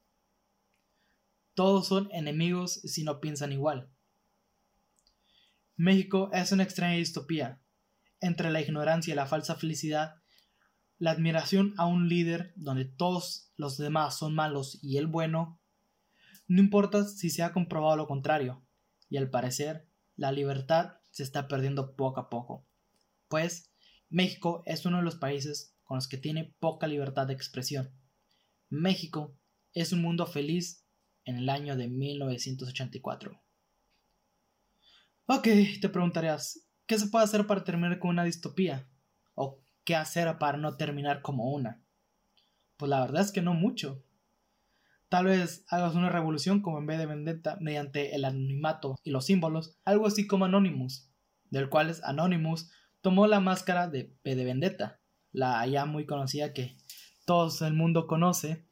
Todos 1.63 1.87
son 1.87 2.09
enemigos 2.11 2.81
si 2.83 3.05
no 3.05 3.21
piensan 3.21 3.53
igual. 3.53 3.89
México 5.77 6.29
es 6.33 6.51
una 6.51 6.65
extraña 6.65 6.97
distopía. 6.97 7.63
Entre 8.19 8.51
la 8.51 8.61
ignorancia 8.61 9.13
y 9.13 9.15
la 9.15 9.27
falsa 9.27 9.55
felicidad, 9.55 10.17
la 10.99 11.13
admiración 11.13 11.73
a 11.77 11.87
un 11.87 12.09
líder 12.09 12.53
donde 12.57 12.85
todos 12.85 13.53
los 13.57 13.77
demás 13.77 14.19
son 14.19 14.35
malos 14.35 14.81
y 14.83 14.97
el 14.97 15.07
bueno 15.07 15.61
no 16.49 16.61
importa 16.61 17.07
si 17.07 17.31
se 17.31 17.45
ha 17.45 17.53
comprobado 17.53 17.97
lo 17.97 18.09
contrario, 18.09 18.67
y 19.09 19.17
al 19.19 19.31
parecer 19.31 19.87
la 20.17 20.33
libertad 20.33 20.95
se 21.11 21.23
está 21.23 21.47
perdiendo 21.47 21.95
poco 21.95 22.19
a 22.19 22.29
poco, 22.29 22.67
pues 23.29 23.71
México 24.11 24.65
es 24.67 24.85
uno 24.85 24.97
de 24.97 25.05
los 25.05 25.15
países 25.15 25.77
con 25.85 25.99
los 25.99 26.09
que 26.09 26.19
tiene 26.19 26.57
poca 26.59 26.89
libertad 26.89 27.29
de 27.29 27.35
expresión. 27.35 27.93
México 28.69 29.39
es 29.75 29.93
un 29.93 30.03
mundo 30.03 30.27
feliz 30.27 30.82
en 31.25 31.37
el 31.37 31.49
año 31.49 31.77
de 31.77 31.89
1984. 31.89 33.41
Ok, 35.27 35.49
te 35.81 35.89
preguntarías, 35.89 36.67
¿qué 36.87 36.99
se 36.99 37.07
puede 37.09 37.25
hacer 37.25 37.47
para 37.47 37.65
terminar 37.65 37.99
con 37.99 38.11
una 38.11 38.25
distopía? 38.25 38.89
¿O 39.35 39.61
qué 39.85 39.95
hacer 39.95 40.39
para 40.39 40.59
no 40.59 40.77
terminar 40.77 41.23
como 41.23 41.51
una? 41.51 41.83
Pues 42.77 42.91
la 42.91 43.01
verdad 43.01 43.23
es 43.23 43.33
que 43.33 43.43
no 43.43 43.55
mucho. 43.55 44.05
Tal 45.09 45.27
vez 45.27 45.65
hagas 45.69 45.95
una 45.95 46.09
revolución 46.09 46.63
como 46.63 46.79
en 46.79 46.87
vez 46.87 46.99
de 46.99 47.07
Vendetta 47.07 47.59
mediante 47.61 48.15
el 48.15 48.25
anonimato 48.25 48.97
y 49.05 49.11
los 49.11 49.27
símbolos, 49.27 49.79
algo 49.85 50.07
así 50.07 50.27
como 50.27 50.47
Anonymous, 50.47 51.11
del 51.51 51.69
cual 51.69 51.95
Anonymous 52.03 52.71
tomó 53.03 53.27
la 53.27 53.41
máscara 53.41 53.89
de 53.89 54.17
P 54.23 54.35
de 54.35 54.45
Vendetta, 54.45 55.01
la 55.31 55.67
ya 55.67 55.85
muy 55.85 56.07
conocida 56.07 56.53
que 56.53 56.79
todo 57.27 57.51
el 57.67 57.75
mundo 57.75 58.07
conoce, 58.07 58.67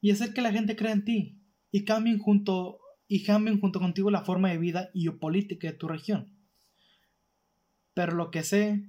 y 0.00 0.10
hacer 0.10 0.32
que 0.32 0.42
la 0.42 0.52
gente 0.52 0.76
crea 0.76 0.92
en 0.92 1.04
ti 1.04 1.42
y 1.70 1.84
cambien 1.84 2.18
junto 2.18 2.80
y 3.06 3.24
cambien 3.24 3.60
junto 3.60 3.80
contigo 3.80 4.10
la 4.10 4.24
forma 4.24 4.50
de 4.50 4.58
vida 4.58 4.90
y 4.94 5.08
política 5.10 5.66
de 5.66 5.76
tu 5.76 5.88
región. 5.88 6.36
Pero 7.92 8.14
lo 8.14 8.30
que 8.30 8.44
sé 8.44 8.84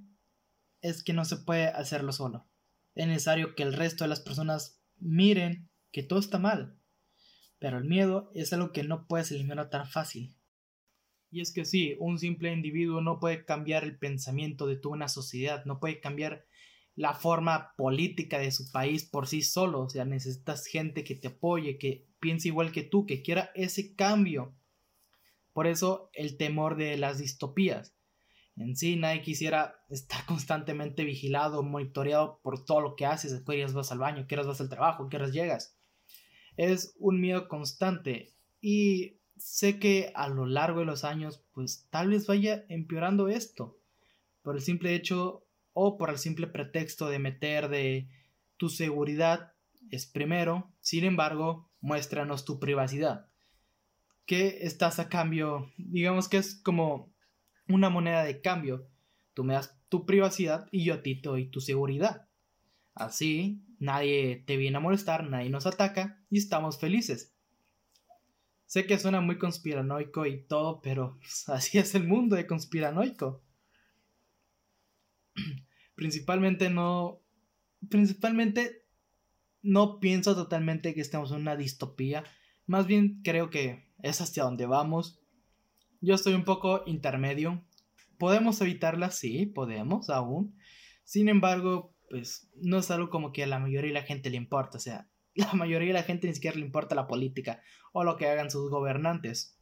es 0.80 1.02
que 1.02 1.12
no 1.12 1.24
se 1.24 1.38
puede 1.38 1.66
hacerlo 1.66 2.12
solo. 2.12 2.48
Es 2.94 3.06
necesario 3.06 3.54
que 3.54 3.64
el 3.64 3.72
resto 3.72 4.04
de 4.04 4.08
las 4.08 4.20
personas 4.20 4.80
miren 4.98 5.70
que 5.90 6.02
todo 6.02 6.20
está 6.20 6.38
mal. 6.38 6.78
Pero 7.58 7.78
el 7.78 7.84
miedo 7.84 8.30
es 8.34 8.52
algo 8.52 8.72
que 8.72 8.84
no 8.84 9.06
puedes 9.06 9.30
eliminar 9.32 9.70
tan 9.70 9.88
fácil. 9.88 10.36
Y 11.30 11.40
es 11.40 11.52
que 11.52 11.64
sí, 11.64 11.96
un 11.98 12.18
simple 12.18 12.52
individuo 12.52 13.00
no 13.00 13.18
puede 13.18 13.44
cambiar 13.44 13.84
el 13.84 13.98
pensamiento 13.98 14.66
de 14.66 14.76
toda 14.76 14.94
una 14.94 15.08
sociedad, 15.08 15.64
no 15.64 15.80
puede 15.80 16.00
cambiar 16.00 16.44
la 16.94 17.14
forma 17.14 17.74
política 17.76 18.38
de 18.38 18.50
su 18.50 18.70
país 18.70 19.04
por 19.04 19.26
sí 19.26 19.42
solo. 19.42 19.82
O 19.82 19.88
sea, 19.88 20.04
necesitas 20.04 20.66
gente 20.66 21.04
que 21.04 21.14
te 21.14 21.28
apoye, 21.28 21.78
que 21.78 22.06
piense 22.20 22.48
igual 22.48 22.72
que 22.72 22.82
tú, 22.82 23.06
que 23.06 23.22
quiera 23.22 23.50
ese 23.54 23.94
cambio. 23.94 24.54
Por 25.52 25.66
eso 25.66 26.10
el 26.14 26.36
temor 26.36 26.76
de 26.76 26.96
las 26.96 27.18
distopías. 27.18 27.94
En 28.56 28.76
sí, 28.76 28.96
nadie 28.96 29.22
quisiera 29.22 29.82
estar 29.88 30.24
constantemente 30.26 31.04
vigilado, 31.04 31.62
monitoreado 31.62 32.40
por 32.42 32.64
todo 32.64 32.80
lo 32.80 32.96
que 32.96 33.06
haces. 33.06 33.42
Quieres 33.44 33.72
vas 33.72 33.92
al 33.92 33.98
baño, 33.98 34.26
quieres 34.26 34.46
vas 34.46 34.60
al 34.60 34.68
trabajo, 34.68 35.08
quieres 35.08 35.32
llegas. 35.32 35.76
Es 36.56 36.94
un 36.98 37.20
miedo 37.20 37.48
constante. 37.48 38.34
Y 38.60 39.18
sé 39.36 39.78
que 39.78 40.12
a 40.14 40.28
lo 40.28 40.46
largo 40.46 40.80
de 40.80 40.86
los 40.86 41.04
años, 41.04 41.42
pues 41.52 41.86
tal 41.90 42.10
vez 42.10 42.26
vaya 42.26 42.64
empeorando 42.68 43.28
esto. 43.28 43.78
Por 44.42 44.56
el 44.56 44.62
simple 44.62 44.94
hecho 44.94 45.41
o 45.72 45.96
por 45.96 46.10
el 46.10 46.18
simple 46.18 46.46
pretexto 46.46 47.08
de 47.08 47.18
meter 47.18 47.68
de 47.68 48.08
tu 48.56 48.68
seguridad 48.68 49.52
es 49.90 50.06
primero. 50.06 50.72
Sin 50.80 51.04
embargo, 51.04 51.70
muéstranos 51.80 52.44
tu 52.44 52.58
privacidad. 52.58 53.28
¿Qué 54.26 54.58
estás 54.62 54.98
a 54.98 55.08
cambio? 55.08 55.72
Digamos 55.76 56.28
que 56.28 56.38
es 56.38 56.54
como 56.54 57.12
una 57.68 57.90
moneda 57.90 58.24
de 58.24 58.40
cambio. 58.40 58.88
Tú 59.34 59.44
me 59.44 59.54
das 59.54 59.78
tu 59.88 60.06
privacidad 60.06 60.68
y 60.70 60.84
yo 60.84 60.94
a 60.94 61.02
ti 61.02 61.20
te 61.20 61.28
doy 61.28 61.50
tu 61.50 61.60
seguridad. 61.60 62.28
Así 62.94 63.62
nadie 63.78 64.44
te 64.46 64.56
viene 64.56 64.76
a 64.76 64.80
molestar, 64.80 65.28
nadie 65.28 65.50
nos 65.50 65.66
ataca 65.66 66.24
y 66.30 66.38
estamos 66.38 66.78
felices. 66.78 67.34
Sé 68.66 68.86
que 68.86 68.98
suena 68.98 69.20
muy 69.20 69.38
conspiranoico 69.38 70.24
y 70.24 70.44
todo, 70.44 70.80
pero 70.80 71.18
así 71.48 71.78
es 71.78 71.94
el 71.94 72.06
mundo 72.06 72.36
de 72.36 72.46
conspiranoico. 72.46 73.41
Principalmente 75.94 76.70
no. 76.70 77.20
Principalmente 77.88 78.84
no 79.62 80.00
pienso 80.00 80.34
totalmente 80.34 80.94
que 80.94 81.00
estemos 81.00 81.30
en 81.30 81.38
una 81.38 81.56
distopía. 81.56 82.24
Más 82.66 82.86
bien 82.86 83.20
creo 83.22 83.50
que 83.50 83.92
es 84.02 84.20
hacia 84.20 84.44
donde 84.44 84.66
vamos. 84.66 85.20
Yo 86.00 86.14
estoy 86.14 86.34
un 86.34 86.44
poco 86.44 86.82
intermedio. 86.86 87.64
¿Podemos 88.18 88.60
evitarla? 88.60 89.10
Sí, 89.10 89.46
podemos 89.46 90.10
aún. 90.10 90.56
Sin 91.04 91.28
embargo, 91.28 91.94
pues 92.08 92.48
no 92.56 92.78
es 92.78 92.90
algo 92.90 93.10
como 93.10 93.32
que 93.32 93.44
a 93.44 93.46
la 93.46 93.58
mayoría 93.58 93.88
de 93.88 94.00
la 94.00 94.06
gente 94.06 94.30
le 94.30 94.36
importa. 94.36 94.78
O 94.78 94.80
sea, 94.80 95.08
la 95.34 95.52
mayoría 95.54 95.88
de 95.88 95.94
la 95.94 96.02
gente 96.02 96.26
ni 96.26 96.34
siquiera 96.34 96.56
le 96.56 96.64
importa 96.64 96.94
la 96.94 97.06
política 97.06 97.62
o 97.92 98.04
lo 98.04 98.16
que 98.16 98.26
hagan 98.26 98.50
sus 98.50 98.70
gobernantes. 98.70 99.58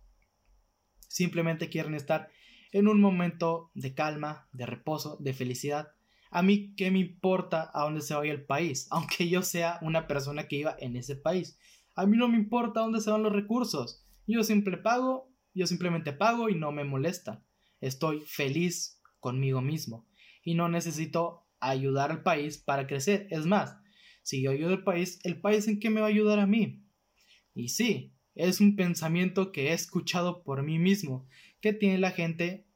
Simplemente 1.09 1.69
quieren 1.69 1.95
estar 1.95 2.31
en 2.73 2.89
un 2.89 3.01
momento 3.01 3.71
de 3.75 3.95
calma, 3.95 4.49
de 4.53 4.67
reposo, 4.67 5.17
de 5.21 5.33
felicidad. 5.33 5.93
A 6.31 6.43
mí, 6.43 6.75
¿qué 6.77 6.91
me 6.91 7.01
importa 7.01 7.71
a 7.75 7.83
dónde 7.83 8.03
se 8.03 8.15
vaya 8.15 8.33
el 8.33 8.45
país? 8.45 8.87
Aunque 8.91 9.29
yo 9.29 9.43
sea 9.43 9.79
una 9.83 10.07
persona 10.07 10.47
que 10.47 10.57
iba 10.57 10.77
en 10.79 10.97
ese 10.97 11.17
país. 11.17 11.59
A 11.97 12.07
mí 12.07 12.17
no 12.17 12.29
me 12.29 12.37
importa 12.37 12.81
dónde 12.81 13.01
se 13.01 13.11
van 13.11 13.23
los 13.23 13.33
recursos. 13.33 14.05
Yo 14.27 14.45
siempre 14.45 14.77
pago, 14.77 15.33
yo 15.55 15.67
simplemente 15.67 16.13
pago 16.13 16.49
y 16.49 16.55
no 16.55 16.71
me 16.73 16.85
molesta. 16.85 17.45
Estoy 17.81 18.21
feliz 18.21 19.01
conmigo 19.19 19.61
mismo 19.61 20.07
y 20.45 20.55
no 20.55 20.69
necesito 20.69 21.47
ayudar 21.61 22.11
al 22.11 22.23
país 22.23 22.59
para 22.59 22.87
crecer. 22.87 23.27
Es 23.31 23.47
más, 23.47 23.77
si 24.23 24.43
yo 24.43 24.51
ayudo 24.51 24.71
al 24.71 24.85
país, 24.85 25.19
¿el 25.25 25.41
país 25.41 25.67
en 25.69 25.81
qué 25.81 25.91
me 25.91 26.01
va 26.01 26.07
a 26.07 26.11
ayudar 26.11 26.39
a 26.39 26.47
mí? 26.47 26.85
Y 27.55 27.69
sí, 27.69 28.15
es 28.35 28.61
un 28.61 28.77
pensamiento 28.77 29.53
que 29.53 29.69
he 29.69 29.73
escuchado 29.73 30.43
por 30.43 30.63
mí 30.63 30.79
mismo, 30.79 31.27
que 31.61 31.73
tiene 31.73 31.99
la 31.99 32.11
gente. 32.11 32.67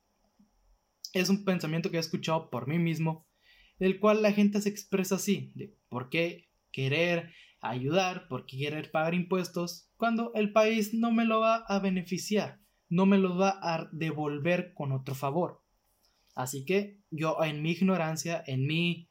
Es 1.12 1.28
un 1.28 1.44
pensamiento 1.44 1.90
que 1.90 1.96
he 1.96 2.00
escuchado 2.00 2.50
por 2.50 2.66
mí 2.66 2.78
mismo, 2.78 3.26
del 3.78 4.00
cual 4.00 4.22
la 4.22 4.32
gente 4.32 4.60
se 4.60 4.68
expresa 4.68 5.16
así, 5.16 5.52
de 5.54 5.76
por 5.88 6.08
qué 6.08 6.48
querer 6.72 7.32
ayudar, 7.60 8.28
por 8.28 8.46
qué 8.46 8.58
querer 8.58 8.90
pagar 8.90 9.14
impuestos, 9.14 9.90
cuando 9.96 10.32
el 10.34 10.52
país 10.52 10.92
no 10.92 11.12
me 11.12 11.24
lo 11.24 11.40
va 11.40 11.64
a 11.66 11.78
beneficiar, 11.78 12.60
no 12.88 13.06
me 13.06 13.18
lo 13.18 13.36
va 13.36 13.58
a 13.62 13.88
devolver 13.92 14.74
con 14.74 14.92
otro 14.92 15.14
favor. 15.14 15.62
Así 16.34 16.64
que 16.64 17.00
yo 17.10 17.42
en 17.42 17.62
mi 17.62 17.70
ignorancia, 17.70 18.42
en 18.46 18.66
mi 18.66 19.08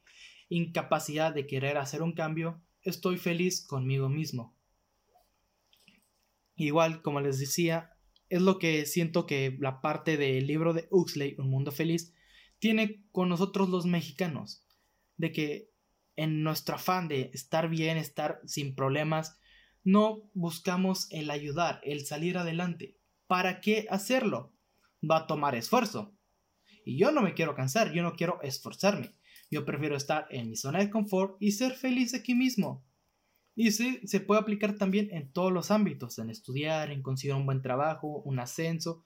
incapacidad 0.49 1.33
de 1.33 1.47
querer 1.47 1.77
hacer 1.77 2.03
un 2.03 2.13
cambio, 2.13 2.61
estoy 2.81 3.17
feliz 3.17 3.65
conmigo 3.65 4.09
mismo. 4.09 4.55
Igual, 6.55 7.01
como 7.01 7.21
les 7.21 7.39
decía, 7.39 7.92
es 8.33 8.41
lo 8.41 8.57
que 8.57 8.87
siento 8.87 9.27
que 9.27 9.55
la 9.59 9.79
parte 9.79 10.17
del 10.17 10.47
libro 10.47 10.73
de 10.73 10.87
Huxley, 10.89 11.35
Un 11.37 11.51
Mundo 11.51 11.71
Feliz, 11.71 12.15
tiene 12.57 13.05
con 13.11 13.29
nosotros 13.29 13.69
los 13.69 13.85
mexicanos. 13.85 14.65
De 15.17 15.31
que 15.31 15.69
en 16.15 16.41
nuestro 16.41 16.73
afán 16.73 17.07
de 17.07 17.29
estar 17.35 17.69
bien, 17.69 17.95
estar 17.95 18.41
sin 18.47 18.73
problemas, 18.73 19.37
no 19.83 20.23
buscamos 20.33 21.05
el 21.11 21.29
ayudar, 21.29 21.79
el 21.83 22.07
salir 22.07 22.39
adelante. 22.39 22.97
¿Para 23.27 23.61
qué 23.61 23.85
hacerlo? 23.91 24.51
Va 25.07 25.17
a 25.17 25.27
tomar 25.27 25.53
esfuerzo. 25.53 26.15
Y 26.83 26.97
yo 26.97 27.11
no 27.11 27.21
me 27.21 27.35
quiero 27.35 27.53
cansar, 27.53 27.93
yo 27.93 28.01
no 28.01 28.13
quiero 28.13 28.41
esforzarme. 28.41 29.13
Yo 29.51 29.63
prefiero 29.63 29.95
estar 29.95 30.25
en 30.31 30.49
mi 30.49 30.55
zona 30.55 30.79
de 30.79 30.89
confort 30.89 31.37
y 31.39 31.51
ser 31.51 31.73
feliz 31.73 32.15
aquí 32.15 32.33
mismo. 32.33 32.83
Y 33.55 33.71
sí, 33.71 33.99
se 34.05 34.19
puede 34.19 34.41
aplicar 34.41 34.77
también 34.77 35.09
en 35.11 35.31
todos 35.31 35.51
los 35.51 35.69
ámbitos, 35.69 36.17
en 36.17 36.29
estudiar, 36.29 36.91
en 36.91 37.03
conseguir 37.03 37.35
un 37.35 37.45
buen 37.45 37.61
trabajo, 37.61 38.21
un 38.25 38.39
ascenso. 38.39 39.03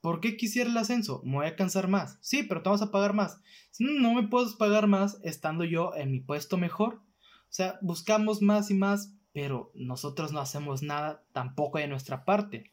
¿Por 0.00 0.20
qué 0.20 0.36
quisiera 0.36 0.70
el 0.70 0.76
ascenso? 0.76 1.22
Me 1.24 1.36
voy 1.36 1.46
a 1.46 1.56
cansar 1.56 1.88
más. 1.88 2.18
Sí, 2.20 2.44
pero 2.44 2.62
te 2.62 2.70
vas 2.70 2.82
a 2.82 2.90
pagar 2.90 3.14
más. 3.14 3.40
No 3.78 4.14
me 4.14 4.28
puedes 4.28 4.54
pagar 4.54 4.86
más 4.86 5.18
estando 5.22 5.64
yo 5.64 5.94
en 5.96 6.10
mi 6.10 6.20
puesto 6.20 6.56
mejor. 6.56 6.94
O 6.94 7.50
sea, 7.52 7.78
buscamos 7.82 8.40
más 8.40 8.70
y 8.70 8.74
más, 8.74 9.12
pero 9.32 9.70
nosotros 9.74 10.32
no 10.32 10.40
hacemos 10.40 10.82
nada 10.82 11.24
tampoco 11.32 11.78
de 11.78 11.88
nuestra 11.88 12.24
parte. 12.24 12.72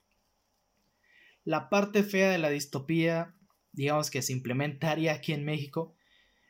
La 1.43 1.69
parte 1.69 2.03
fea 2.03 2.29
de 2.29 2.37
la 2.37 2.49
distopía, 2.49 3.35
digamos 3.71 4.09
que 4.09 4.21
se 4.21 4.33
implementaría 4.33 5.13
aquí 5.13 5.33
en 5.33 5.45
México, 5.45 5.93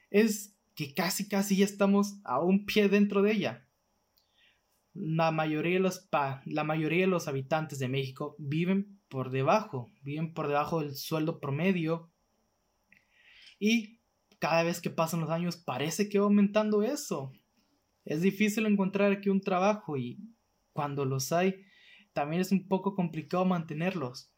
es 0.09 0.55
que 0.75 0.93
casi 0.93 1.27
casi 1.27 1.57
ya 1.57 1.65
estamos 1.65 2.19
a 2.23 2.39
un 2.39 2.65
pie 2.65 2.89
dentro 2.89 3.21
de 3.21 3.31
ella. 3.31 3.64
La 4.95 5.31
mayoría 5.31 5.73
de 5.73 5.81
los, 5.81 6.09
la 6.45 6.63
mayoría 6.63 7.01
de 7.01 7.07
los 7.07 7.27
habitantes 7.27 7.77
de 7.79 7.89
México 7.89 8.35
viven 8.39 8.99
por 9.09 9.29
debajo, 9.29 9.91
viven 10.01 10.33
por 10.33 10.47
debajo 10.47 10.79
del 10.79 10.95
sueldo 10.95 11.39
promedio 11.39 12.09
y 13.59 13.99
cada 14.39 14.63
vez 14.63 14.81
que 14.81 14.89
pasan 14.89 15.19
los 15.19 15.29
años 15.29 15.57
parece 15.57 16.09
que 16.09 16.17
va 16.17 16.25
aumentando 16.25 16.81
eso. 16.81 17.33
Es 18.05 18.21
difícil 18.21 18.65
encontrar 18.65 19.11
aquí 19.11 19.29
un 19.29 19.41
trabajo 19.41 19.97
y 19.97 20.19
cuando 20.71 21.05
los 21.05 21.31
hay 21.31 21.65
también 22.13 22.41
es 22.41 22.51
un 22.51 22.67
poco 22.67 22.95
complicado 22.95 23.43
mantenerlos. 23.45 24.31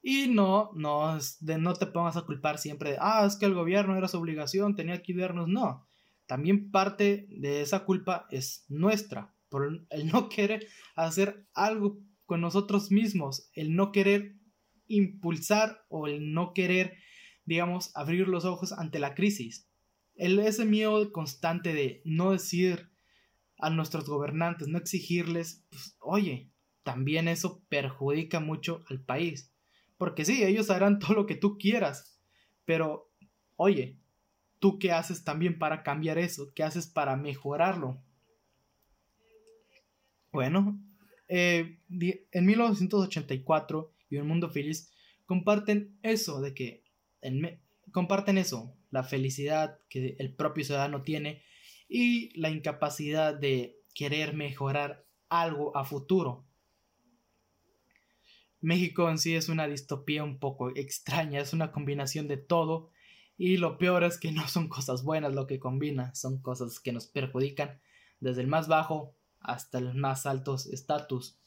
Y 0.00 0.28
no, 0.28 0.70
no, 0.74 1.18
de, 1.40 1.58
no 1.58 1.74
te 1.74 1.86
pongas 1.86 2.16
a 2.16 2.22
culpar 2.22 2.58
siempre 2.58 2.92
de, 2.92 2.98
ah, 3.00 3.24
es 3.26 3.34
que 3.34 3.46
el 3.46 3.54
gobierno 3.54 3.96
era 3.96 4.06
su 4.06 4.18
obligación, 4.18 4.76
tenía 4.76 5.02
que 5.02 5.12
vernos. 5.12 5.48
No, 5.48 5.84
también 6.26 6.70
parte 6.70 7.26
de 7.30 7.62
esa 7.62 7.84
culpa 7.84 8.26
es 8.30 8.64
nuestra, 8.68 9.34
por 9.48 9.86
el 9.90 10.06
no 10.06 10.28
querer 10.28 10.66
hacer 10.94 11.46
algo 11.54 11.98
con 12.24 12.40
nosotros 12.40 12.90
mismos, 12.90 13.50
el 13.54 13.74
no 13.74 13.92
querer 13.92 14.36
impulsar 14.88 15.84
o 15.88 16.06
el 16.06 16.32
no 16.32 16.52
querer, 16.52 16.94
digamos, 17.44 17.90
abrir 17.96 18.28
los 18.28 18.44
ojos 18.44 18.72
ante 18.72 18.98
la 18.98 19.14
crisis. 19.14 19.68
El, 20.14 20.38
ese 20.38 20.64
miedo 20.64 21.12
constante 21.12 21.72
de 21.72 22.02
no 22.04 22.32
decir 22.32 22.90
a 23.58 23.70
nuestros 23.70 24.06
gobernantes, 24.08 24.68
no 24.68 24.78
exigirles, 24.78 25.64
pues, 25.70 25.96
oye, 26.00 26.50
también 26.82 27.28
eso 27.28 27.64
perjudica 27.68 28.40
mucho 28.40 28.84
al 28.88 29.00
país. 29.00 29.52
Porque 29.96 30.24
sí, 30.24 30.44
ellos 30.44 30.70
harán 30.70 30.98
todo 31.00 31.14
lo 31.14 31.26
que 31.26 31.36
tú 31.36 31.58
quieras. 31.58 32.20
Pero, 32.64 33.10
oye, 33.56 33.98
¿tú 34.58 34.78
qué 34.78 34.92
haces 34.92 35.24
también 35.24 35.58
para 35.58 35.82
cambiar 35.82 36.18
eso? 36.18 36.52
¿Qué 36.54 36.62
haces 36.62 36.86
para 36.86 37.16
mejorarlo? 37.16 38.02
Bueno, 40.32 40.78
eh, 41.28 41.78
en 41.88 42.46
1984 42.46 43.92
y 44.10 44.16
Un 44.16 44.28
Mundo 44.28 44.50
Feliz 44.50 44.92
comparten 45.24 45.98
eso 46.02 46.40
de 46.40 46.54
que 46.54 46.84
comparten 47.90 48.38
eso, 48.38 48.76
la 48.90 49.02
felicidad 49.02 49.78
que 49.88 50.16
el 50.18 50.34
propio 50.34 50.64
ciudadano 50.64 51.02
tiene 51.02 51.42
y 51.88 52.38
la 52.38 52.50
incapacidad 52.50 53.34
de 53.34 53.78
querer 53.94 54.34
mejorar 54.34 55.04
algo 55.28 55.76
a 55.76 55.84
futuro. 55.84 56.44
México 58.60 59.08
en 59.10 59.18
sí 59.18 59.34
es 59.34 59.48
una 59.48 59.66
distopía 59.66 60.24
un 60.24 60.38
poco 60.38 60.74
extraña, 60.76 61.40
es 61.40 61.52
una 61.52 61.72
combinación 61.72 62.28
de 62.28 62.36
todo 62.36 62.90
y 63.38 63.58
lo 63.58 63.78
peor 63.78 64.04
es 64.04 64.18
que 64.18 64.32
no 64.32 64.46
son 64.48 64.68
cosas 64.68 65.02
buenas 65.02 65.34
lo 65.34 65.46
que 65.46 65.58
combina, 65.58 66.14
son 66.14 66.40
cosas 66.40 66.80
que 66.80 66.92
nos 66.92 67.06
perjudican 67.06 67.80
desde 68.20 68.40
el 68.40 68.48
más 68.48 68.68
bajo 68.68 69.14
hasta 69.40 69.78
el 69.78 69.94
más 69.94 70.26
altos 70.26 70.66
estatus. 70.66 71.38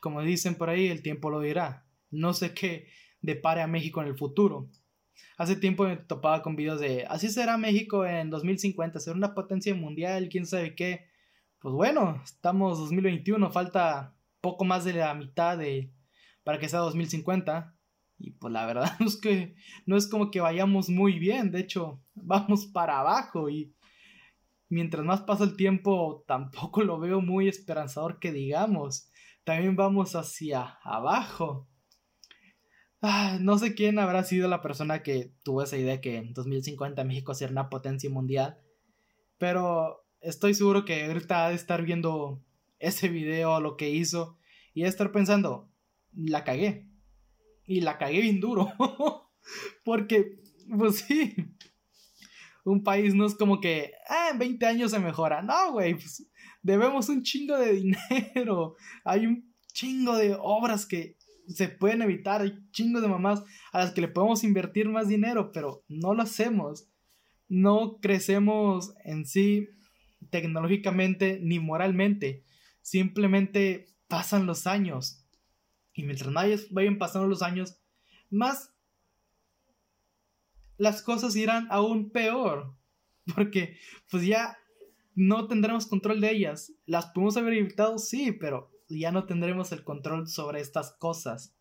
como 0.00 0.22
dicen 0.22 0.56
por 0.56 0.70
ahí, 0.70 0.88
el 0.88 1.02
tiempo 1.02 1.30
lo 1.30 1.40
dirá. 1.40 1.86
No 2.10 2.32
sé 2.32 2.54
qué 2.54 2.88
depare 3.20 3.62
a 3.62 3.66
México 3.66 4.00
en 4.00 4.08
el 4.08 4.18
futuro. 4.18 4.70
Hace 5.36 5.56
tiempo 5.56 5.84
me 5.84 5.96
topaba 5.96 6.42
con 6.42 6.56
videos 6.56 6.80
de 6.80 7.04
así 7.08 7.28
será 7.28 7.56
México 7.56 8.04
en 8.04 8.30
2050, 8.30 8.98
ser 8.98 9.14
una 9.14 9.34
potencia 9.34 9.74
mundial, 9.74 10.28
quién 10.28 10.46
sabe 10.46 10.74
qué. 10.74 11.06
Pues 11.60 11.72
bueno, 11.74 12.20
estamos 12.24 12.78
2021, 12.78 13.50
falta 13.50 14.16
poco 14.40 14.64
más 14.64 14.84
de 14.84 14.94
la 14.94 15.14
mitad 15.14 15.58
de 15.58 15.92
para 16.44 16.58
que 16.58 16.68
sea 16.68 16.80
2050 16.80 17.77
y 18.18 18.32
pues 18.32 18.52
la 18.52 18.66
verdad 18.66 18.90
es 19.00 19.16
que 19.16 19.54
no 19.86 19.96
es 19.96 20.08
como 20.08 20.30
que 20.30 20.40
vayamos 20.40 20.88
muy 20.88 21.18
bien, 21.18 21.50
de 21.50 21.60
hecho 21.60 22.00
vamos 22.14 22.66
para 22.66 23.00
abajo 23.00 23.48
y 23.48 23.74
mientras 24.68 25.04
más 25.04 25.22
pasa 25.22 25.44
el 25.44 25.56
tiempo 25.56 26.24
tampoco 26.26 26.82
lo 26.82 26.98
veo 26.98 27.20
muy 27.20 27.48
esperanzador 27.48 28.18
que 28.18 28.32
digamos, 28.32 29.10
también 29.44 29.76
vamos 29.76 30.14
hacia 30.14 30.78
abajo. 30.82 31.68
Ah, 33.00 33.38
no 33.40 33.56
sé 33.58 33.74
quién 33.74 34.00
habrá 34.00 34.24
sido 34.24 34.48
la 34.48 34.60
persona 34.60 35.04
que 35.04 35.32
tuvo 35.44 35.62
esa 35.62 35.76
idea 35.76 36.00
que 36.00 36.16
en 36.16 36.32
2050 36.32 37.04
México 37.04 37.32
será 37.32 37.52
una 37.52 37.70
potencia 37.70 38.10
mundial, 38.10 38.58
pero 39.38 40.04
estoy 40.20 40.54
seguro 40.54 40.84
que 40.84 41.04
ahorita 41.04 41.46
ha 41.46 41.48
de 41.50 41.54
estar 41.54 41.82
viendo 41.82 42.42
ese 42.80 43.08
video, 43.08 43.60
lo 43.60 43.76
que 43.76 43.90
hizo, 43.90 44.36
y 44.74 44.82
de 44.82 44.88
estar 44.88 45.12
pensando, 45.12 45.70
la 46.12 46.42
cagué. 46.42 46.87
Y 47.68 47.82
la 47.82 47.98
cagué 47.98 48.20
bien 48.22 48.40
duro. 48.40 48.72
Porque, 49.84 50.40
pues 50.76 50.96
sí, 51.06 51.36
un 52.64 52.82
país 52.82 53.14
no 53.14 53.26
es 53.26 53.36
como 53.36 53.60
que, 53.60 53.92
ah, 54.08 54.30
en 54.32 54.38
20 54.38 54.66
años 54.66 54.90
se 54.90 54.98
mejora. 54.98 55.42
No, 55.42 55.72
güey, 55.72 55.94
pues 55.94 56.26
debemos 56.62 57.08
un 57.08 57.22
chingo 57.22 57.56
de 57.56 57.74
dinero. 57.74 58.74
Hay 59.04 59.26
un 59.26 59.54
chingo 59.72 60.16
de 60.16 60.36
obras 60.40 60.86
que 60.86 61.16
se 61.46 61.68
pueden 61.68 62.02
evitar, 62.02 62.42
hay 62.42 62.58
chingo 62.72 63.00
de 63.00 63.08
mamás 63.08 63.42
a 63.72 63.78
las 63.78 63.92
que 63.92 64.02
le 64.02 64.08
podemos 64.08 64.44
invertir 64.44 64.86
más 64.88 65.08
dinero, 65.08 65.50
pero 65.50 65.82
no 65.88 66.12
lo 66.12 66.22
hacemos. 66.22 66.88
No 67.48 68.00
crecemos 68.02 68.92
en 69.04 69.24
sí 69.24 69.68
tecnológicamente 70.30 71.38
ni 71.40 71.58
moralmente. 71.58 72.44
Simplemente 72.82 73.86
pasan 74.08 74.44
los 74.44 74.66
años. 74.66 75.24
Y 75.98 76.04
mientras 76.04 76.32
vayan 76.70 76.96
pasando 76.96 77.26
los 77.26 77.42
años, 77.42 77.80
más 78.30 78.72
las 80.76 81.02
cosas 81.02 81.34
irán 81.34 81.66
aún 81.72 82.10
peor. 82.10 82.72
Porque 83.34 83.76
pues 84.08 84.24
ya 84.24 84.56
no 85.16 85.48
tendremos 85.48 85.88
control 85.88 86.20
de 86.20 86.30
ellas. 86.30 86.72
Las 86.86 87.06
podemos 87.06 87.36
haber 87.36 87.54
evitado, 87.54 87.98
sí, 87.98 88.30
pero 88.30 88.70
ya 88.88 89.10
no 89.10 89.26
tendremos 89.26 89.72
el 89.72 89.82
control 89.82 90.28
sobre 90.28 90.60
estas 90.60 90.92
cosas. 90.92 91.56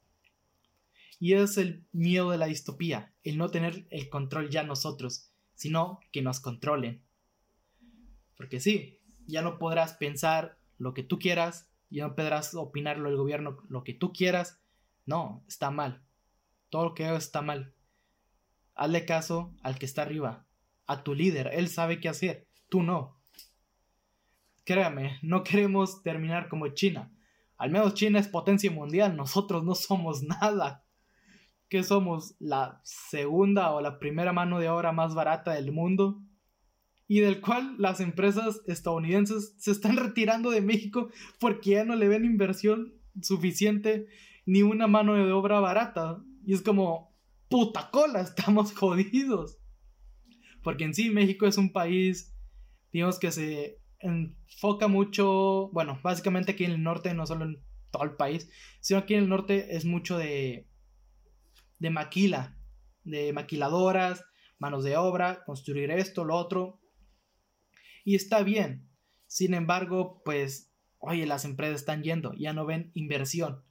Y 1.20 1.34
es 1.34 1.58
el 1.58 1.88
miedo 1.92 2.30
de 2.30 2.38
la 2.38 2.46
distopía, 2.46 3.16
el 3.24 3.40
no 3.40 3.50
tener 3.50 3.88
el 3.90 4.08
control 4.08 4.52
ya 4.52 4.62
nosotros, 4.62 5.32
sino 5.56 6.00
que 6.12 6.22
nos 6.22 6.40
controlen. 6.42 7.02
Porque 8.36 8.60
sí, 8.60 9.00
ya 9.26 9.42
no 9.42 9.58
podrás 9.58 9.94
pensar 9.94 10.60
lo 10.78 10.94
que 10.94 11.02
tú 11.02 11.18
quieras, 11.18 11.72
ya 11.90 12.08
no 12.08 12.16
podrás 12.16 12.54
opinarlo 12.56 13.10
el 13.10 13.18
gobierno 13.18 13.58
lo 13.70 13.84
que 13.84 13.94
tú 13.94 14.14
quieras. 14.14 14.60
No, 15.06 15.44
está 15.48 15.72
mal. 15.72 16.04
Todo 16.70 16.86
lo 16.86 16.94
que 16.94 17.06
hago 17.06 17.18
está 17.18 17.42
mal. 17.42 17.74
Hazle 18.76 19.06
caso 19.06 19.54
al 19.64 19.80
que 19.80 19.86
está 19.86 20.04
arriba, 20.04 20.46
a 20.86 21.04
tu 21.04 21.16
líder, 21.16 21.50
él 21.54 21.68
sabe 21.68 22.00
qué 22.00 22.10
hacer, 22.10 22.48
tú 22.70 22.84
no. 22.84 23.18
Créame, 24.66 25.18
no 25.24 25.44
queremos 25.44 26.04
terminar 26.04 26.48
como 26.48 26.68
China. 26.68 27.12
Al 27.58 27.72
menos 27.72 27.96
China 27.96 28.20
es 28.20 28.28
potencia 28.28 28.70
mundial, 28.70 29.16
nosotros 29.16 29.64
no 29.64 29.74
somos 29.74 30.22
nada. 30.24 30.84
¿Qué 31.70 31.84
somos? 31.84 32.36
¿La 32.40 32.80
segunda 32.84 33.72
o 33.72 33.82
la 33.82 33.98
primera 33.98 34.32
mano 34.32 34.60
de 34.60 34.70
obra 34.70 34.92
más 34.92 35.16
barata 35.16 35.54
del 35.54 35.72
mundo? 35.72 36.22
Y 37.08 37.22
del 37.22 37.40
cual 37.40 37.76
las 37.78 38.00
empresas 38.00 38.62
estadounidenses 38.68 39.56
se 39.58 39.72
están 39.72 39.96
retirando 39.98 40.52
de 40.52 40.62
México 40.62 41.10
porque 41.40 41.72
ya 41.72 41.86
no 41.86 41.96
le 41.96 42.08
ven 42.08 42.26
inversión 42.26 42.94
suficiente 43.22 44.08
ni 44.46 44.62
una 44.62 44.88
mano 44.88 45.14
de 45.14 45.32
obra 45.32 45.60
barata. 45.60 46.22
Y 46.46 46.54
es 46.54 46.62
como, 46.62 47.16
puta 47.50 47.90
cola, 47.92 48.22
estamos 48.22 48.74
jodidos. 48.74 49.58
Porque 50.64 50.84
en 50.84 50.94
sí 50.94 51.10
México 51.10 51.48
es 51.48 51.58
un 51.58 51.72
país, 51.72 52.36
digamos 52.92 53.20
que 53.20 53.32
se 53.32 53.80
enfoca 54.00 54.88
mucho, 54.88 55.70
bueno, 55.72 56.00
básicamente 56.04 56.52
aquí 56.52 56.66
en 56.66 56.72
el 56.72 56.84
norte, 56.84 57.14
no 57.14 57.26
solo 57.26 57.46
en 57.46 57.64
todo 57.92 58.04
el 58.04 58.16
país, 58.16 58.50
sino 58.82 59.00
aquí 59.00 59.14
en 59.14 59.24
el 59.24 59.30
norte 59.30 59.76
es 59.76 59.86
mucho 59.86 60.18
de, 60.18 60.68
de 61.80 61.90
maquila, 61.90 62.58
de 63.04 63.34
maquiladoras, 63.34 64.26
manos 64.60 64.84
de 64.84 64.98
obra, 64.98 65.44
construir 65.46 65.92
esto, 65.92 66.26
lo 66.26 66.36
otro. 66.36 66.80
Y 68.08 68.16
está 68.16 68.42
bien. 68.42 68.88
Sin 69.26 69.54
embargo, 69.54 70.22
pues, 70.24 70.72
oye, 70.98 71.26
las 71.26 71.44
empresas 71.44 71.82
están 71.82 72.04
yendo, 72.04 72.32
ya 72.36 72.54
no 72.54 72.66
ven 72.66 72.90
inversión. 72.94 73.66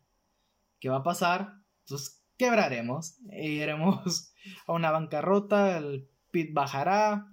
¿Qué 0.78 0.90
va 0.90 0.98
a 0.98 1.02
pasar? 1.02 1.54
Pues 1.88 2.22
quebraremos, 2.36 3.16
iremos 3.32 4.34
a 4.66 4.74
una 4.74 4.90
bancarrota, 4.90 5.78
el 5.78 6.10
PIB 6.32 6.52
bajará, 6.52 7.32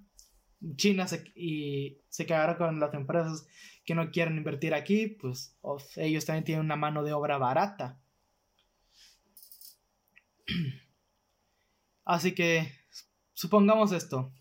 China 0.76 1.06
se, 1.06 1.30
y 1.36 1.98
se 2.08 2.24
quedará 2.24 2.56
con 2.56 2.80
las 2.80 2.94
empresas 2.94 3.46
que 3.84 3.94
no 3.94 4.10
quieren 4.10 4.38
invertir 4.38 4.72
aquí, 4.72 5.08
pues 5.08 5.58
ellos 5.96 6.24
también 6.24 6.44
tienen 6.44 6.64
una 6.64 6.76
mano 6.76 7.04
de 7.04 7.12
obra 7.12 7.36
barata. 7.36 8.00
Así 12.06 12.34
que 12.34 12.72
supongamos 13.34 13.92
esto. 13.92 14.32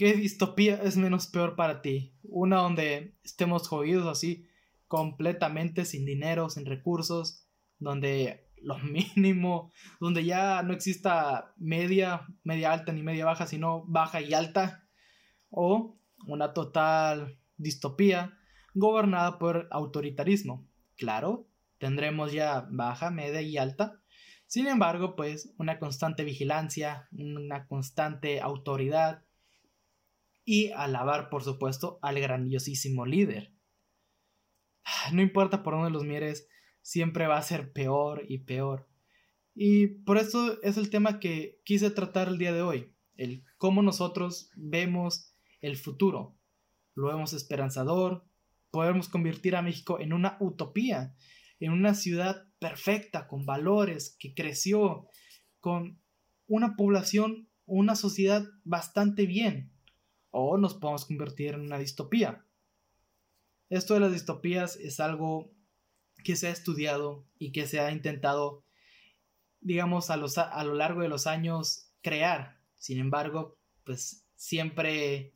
¿Qué 0.00 0.14
distopía 0.14 0.76
es 0.82 0.96
menos 0.96 1.26
peor 1.26 1.56
para 1.56 1.82
ti? 1.82 2.14
Una 2.22 2.62
donde 2.62 3.18
estemos 3.22 3.68
jodidos 3.68 4.06
así, 4.06 4.48
completamente 4.88 5.84
sin 5.84 6.06
dinero, 6.06 6.48
sin 6.48 6.64
recursos, 6.64 7.46
donde 7.78 8.48
lo 8.56 8.78
mínimo, 9.14 9.70
donde 10.00 10.24
ya 10.24 10.62
no 10.62 10.72
exista 10.72 11.52
media, 11.58 12.26
media 12.44 12.72
alta 12.72 12.94
ni 12.94 13.02
media 13.02 13.26
baja, 13.26 13.46
sino 13.46 13.84
baja 13.88 14.22
y 14.22 14.32
alta, 14.32 14.88
o 15.50 15.98
una 16.26 16.54
total 16.54 17.38
distopía 17.58 18.38
gobernada 18.72 19.38
por 19.38 19.68
autoritarismo. 19.70 20.66
Claro, 20.96 21.46
tendremos 21.76 22.32
ya 22.32 22.66
baja, 22.70 23.10
media 23.10 23.42
y 23.42 23.58
alta. 23.58 24.00
Sin 24.46 24.66
embargo, 24.66 25.14
pues 25.14 25.52
una 25.58 25.78
constante 25.78 26.24
vigilancia, 26.24 27.06
una 27.12 27.66
constante 27.66 28.40
autoridad 28.40 29.24
y 30.50 30.72
alabar, 30.72 31.30
por 31.30 31.44
supuesto, 31.44 32.00
al 32.02 32.18
grandiosísimo 32.18 33.06
líder. 33.06 33.54
No 35.12 35.22
importa 35.22 35.62
por 35.62 35.74
dónde 35.74 35.92
los 35.92 36.02
mires, 36.02 36.48
siempre 36.82 37.28
va 37.28 37.38
a 37.38 37.42
ser 37.42 37.72
peor 37.72 38.24
y 38.26 38.38
peor. 38.38 38.88
Y 39.54 39.86
por 39.86 40.18
eso 40.18 40.60
es 40.64 40.76
el 40.76 40.90
tema 40.90 41.20
que 41.20 41.60
quise 41.64 41.92
tratar 41.92 42.26
el 42.26 42.38
día 42.38 42.52
de 42.52 42.62
hoy, 42.62 42.92
el 43.14 43.44
cómo 43.58 43.80
nosotros 43.80 44.50
vemos 44.56 45.36
el 45.60 45.76
futuro. 45.76 46.36
Lo 46.96 47.06
vemos 47.06 47.32
esperanzador, 47.32 48.26
podemos 48.72 49.08
convertir 49.08 49.54
a 49.54 49.62
México 49.62 50.00
en 50.00 50.12
una 50.12 50.36
utopía, 50.40 51.14
en 51.60 51.70
una 51.70 51.94
ciudad 51.94 52.48
perfecta, 52.58 53.28
con 53.28 53.46
valores, 53.46 54.16
que 54.18 54.34
creció, 54.34 55.06
con 55.60 56.00
una 56.48 56.74
población, 56.74 57.48
una 57.66 57.94
sociedad 57.94 58.44
bastante 58.64 59.26
bien. 59.26 59.70
O 60.30 60.56
nos 60.58 60.74
podemos 60.74 61.04
convertir 61.06 61.54
en 61.54 61.60
una 61.60 61.78
distopía. 61.78 62.44
Esto 63.68 63.94
de 63.94 64.00
las 64.00 64.12
distopías 64.12 64.76
es 64.76 65.00
algo 65.00 65.52
que 66.24 66.36
se 66.36 66.48
ha 66.48 66.50
estudiado 66.50 67.26
y 67.38 67.52
que 67.52 67.66
se 67.66 67.80
ha 67.80 67.92
intentado, 67.92 68.64
digamos, 69.60 70.10
a, 70.10 70.14
a 70.14 70.64
lo 70.64 70.74
largo 70.74 71.02
de 71.02 71.08
los 71.08 71.26
años 71.26 71.92
crear. 72.02 72.60
Sin 72.76 72.98
embargo, 72.98 73.58
pues 73.84 74.26
siempre 74.36 75.34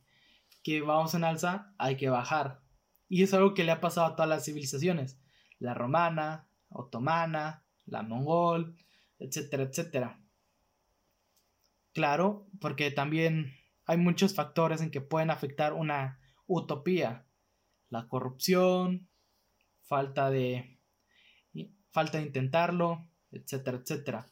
que 0.63 0.81
vamos 0.81 1.13
en 1.13 1.23
alza 1.23 1.73
hay 1.77 1.95
que 1.97 2.09
bajar. 2.09 2.61
Y 3.07 3.23
es 3.23 3.33
algo 3.33 3.53
que 3.53 3.63
le 3.63 3.71
ha 3.71 3.81
pasado 3.81 4.07
a 4.07 4.15
todas 4.15 4.29
las 4.29 4.45
civilizaciones. 4.45 5.19
La 5.59 5.73
romana, 5.73 6.49
otomana, 6.69 7.63
la 7.85 8.01
mongol, 8.01 8.75
etcétera, 9.19 9.63
etcétera. 9.63 10.21
Claro, 11.93 12.47
porque 12.59 12.91
también 12.91 13.53
hay 13.85 13.97
muchos 13.97 14.33
factores 14.33 14.81
en 14.81 14.91
que 14.91 15.01
pueden 15.01 15.29
afectar 15.29 15.73
una 15.73 16.19
utopía. 16.47 17.25
La 17.89 18.07
corrupción, 18.07 19.09
falta 19.83 20.29
de 20.29 20.79
falta 21.91 22.17
de 22.17 22.25
intentarlo, 22.25 23.07
etcétera, 23.31 23.77
etcétera. 23.77 24.25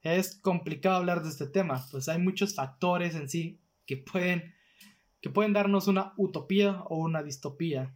Es 0.00 0.40
complicado 0.40 0.96
hablar 0.96 1.22
de 1.22 1.28
este 1.28 1.46
tema, 1.46 1.86
pues 1.90 2.08
hay 2.08 2.18
muchos 2.18 2.54
factores 2.54 3.14
en 3.14 3.28
sí 3.28 3.60
que 3.84 3.98
pueden, 3.98 4.54
que 5.20 5.28
pueden 5.28 5.52
darnos 5.52 5.86
una 5.86 6.14
utopía 6.16 6.82
o 6.88 6.96
una 6.96 7.22
distopía. 7.22 7.94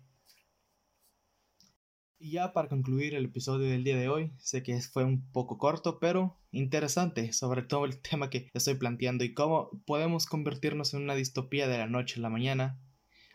Y 2.24 2.30
ya 2.30 2.54
para 2.54 2.70
concluir 2.70 3.14
el 3.14 3.26
episodio 3.26 3.68
del 3.68 3.84
día 3.84 3.98
de 3.98 4.08
hoy, 4.08 4.32
sé 4.38 4.62
que 4.62 4.80
fue 4.80 5.04
un 5.04 5.30
poco 5.30 5.58
corto, 5.58 5.98
pero 6.00 6.38
interesante, 6.52 7.34
sobre 7.34 7.60
todo 7.60 7.84
el 7.84 7.98
tema 8.10 8.30
que 8.30 8.48
estoy 8.54 8.76
planteando 8.76 9.24
y 9.24 9.34
cómo 9.34 9.68
podemos 9.84 10.24
convertirnos 10.24 10.94
en 10.94 11.02
una 11.02 11.14
distopía 11.14 11.68
de 11.68 11.76
la 11.76 11.86
noche 11.86 12.18
a 12.18 12.22
la 12.22 12.30
mañana, 12.30 12.80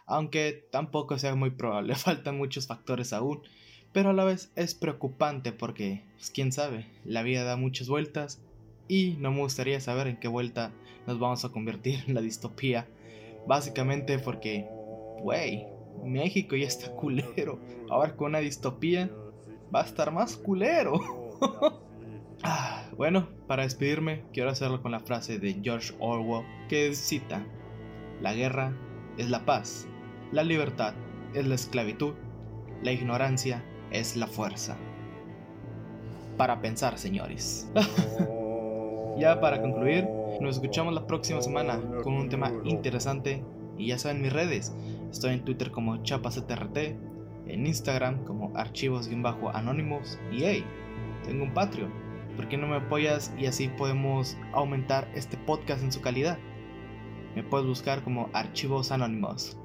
aunque 0.08 0.68
tampoco 0.72 1.20
sea 1.20 1.36
muy 1.36 1.52
probable, 1.52 1.94
faltan 1.98 2.40
muchos 2.40 2.66
factores 2.66 3.14
aún, 3.14 3.44
pero 3.94 4.10
a 4.10 4.14
la 4.14 4.24
vez 4.24 4.52
es 4.56 4.74
preocupante 4.74 5.52
porque, 5.52 6.04
pues, 6.16 6.32
quién 6.32 6.52
sabe, 6.52 6.88
la 7.06 7.22
vida 7.22 7.44
da 7.44 7.58
muchas 7.58 7.90
vueltas 7.90 8.42
y 8.88 9.18
no 9.20 9.30
me 9.30 9.42
gustaría 9.42 9.80
saber 9.82 10.08
en 10.08 10.20
qué 10.20 10.28
vuelta 10.28 10.74
nos 11.06 11.20
vamos 11.20 11.46
a 11.46 11.50
convertir 11.50 12.06
en 12.08 12.16
la 12.16 12.22
distopía. 12.22 12.88
Básicamente 13.46 14.18
porque, 14.18 14.66
wey, 15.22 15.68
México 16.04 16.56
ya 16.56 16.68
está 16.68 16.92
culero. 16.92 17.60
Ahora 17.90 18.16
con 18.16 18.28
una 18.28 18.40
distopía 18.40 19.10
va 19.74 19.82
a 19.82 19.86
estar 19.86 20.12
más 20.12 20.36
culero. 20.36 20.94
ah, 22.44 22.86
bueno, 22.98 23.28
para 23.48 23.64
despedirme 23.64 24.24
quiero 24.34 24.50
hacerlo 24.50 24.82
con 24.82 24.92
la 24.92 25.00
frase 25.00 25.40
de 25.40 25.60
George 25.64 25.94
Orwell 26.00 26.46
que 26.68 26.94
cita, 26.94 27.46
la 28.22 28.34
guerra 28.34 28.76
es 29.18 29.30
la 29.30 29.46
paz, 29.46 29.88
la 30.32 30.44
libertad 30.44 30.94
es 31.34 31.48
la 31.48 31.56
esclavitud, 31.56 32.14
la 32.84 32.92
ignorancia 32.92 33.64
es 33.92 34.16
la 34.16 34.28
fuerza. 34.28 34.78
Para 36.38 36.62
pensar, 36.62 36.98
señores. 36.98 37.70
ya 39.18 39.40
para 39.42 39.62
concluir, 39.62 40.08
nos 40.40 40.56
escuchamos 40.56 40.94
la 40.94 41.06
próxima 41.06 41.42
semana 41.42 41.82
con 42.04 42.14
un 42.14 42.30
tema 42.30 42.54
interesante 42.64 43.44
y 43.78 43.88
ya 43.88 43.98
saben 43.98 44.22
mis 44.22 44.32
redes. 44.32 44.74
Estoy 45.12 45.34
en 45.34 45.44
Twitter 45.44 45.72
como 45.72 46.04
ChapasTRT, 46.04 46.78
en 47.48 47.66
Instagram 47.66 48.24
como 48.26 48.56
archivos-anónimos 48.56 50.20
y 50.32 50.44
hey, 50.44 50.64
tengo 51.24 51.44
un 51.44 51.54
Patreon. 51.54 51.92
¿Por 52.36 52.48
qué 52.48 52.58
no 52.58 52.68
me 52.68 52.78
apoyas 52.78 53.34
y 53.38 53.48
así 53.48 53.68
podemos 53.70 54.38
aumentar 54.54 55.10
este 55.16 55.36
podcast 55.38 55.84
en 55.84 55.92
su 55.92 56.02
calidad? 56.02 56.38
Me 57.36 57.44
puedes 57.44 57.68
buscar 57.68 58.04
como 58.04 58.30
Archivos 58.34 58.92
Anónimos. 58.92 59.58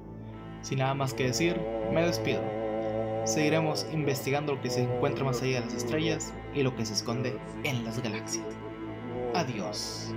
Sin 0.61 0.79
nada 0.79 0.93
más 0.93 1.13
que 1.13 1.25
decir, 1.25 1.59
me 1.93 2.05
despido. 2.05 2.41
Seguiremos 3.23 3.87
investigando 3.93 4.55
lo 4.55 4.61
que 4.61 4.69
se 4.69 4.83
encuentra 4.83 5.23
más 5.23 5.41
allá 5.41 5.61
de 5.61 5.65
las 5.65 5.73
estrellas 5.75 6.33
y 6.53 6.63
lo 6.63 6.75
que 6.75 6.85
se 6.85 6.93
esconde 6.93 7.37
en 7.63 7.83
las 7.85 8.01
galaxias. 8.01 8.45
Adiós. 9.33 10.13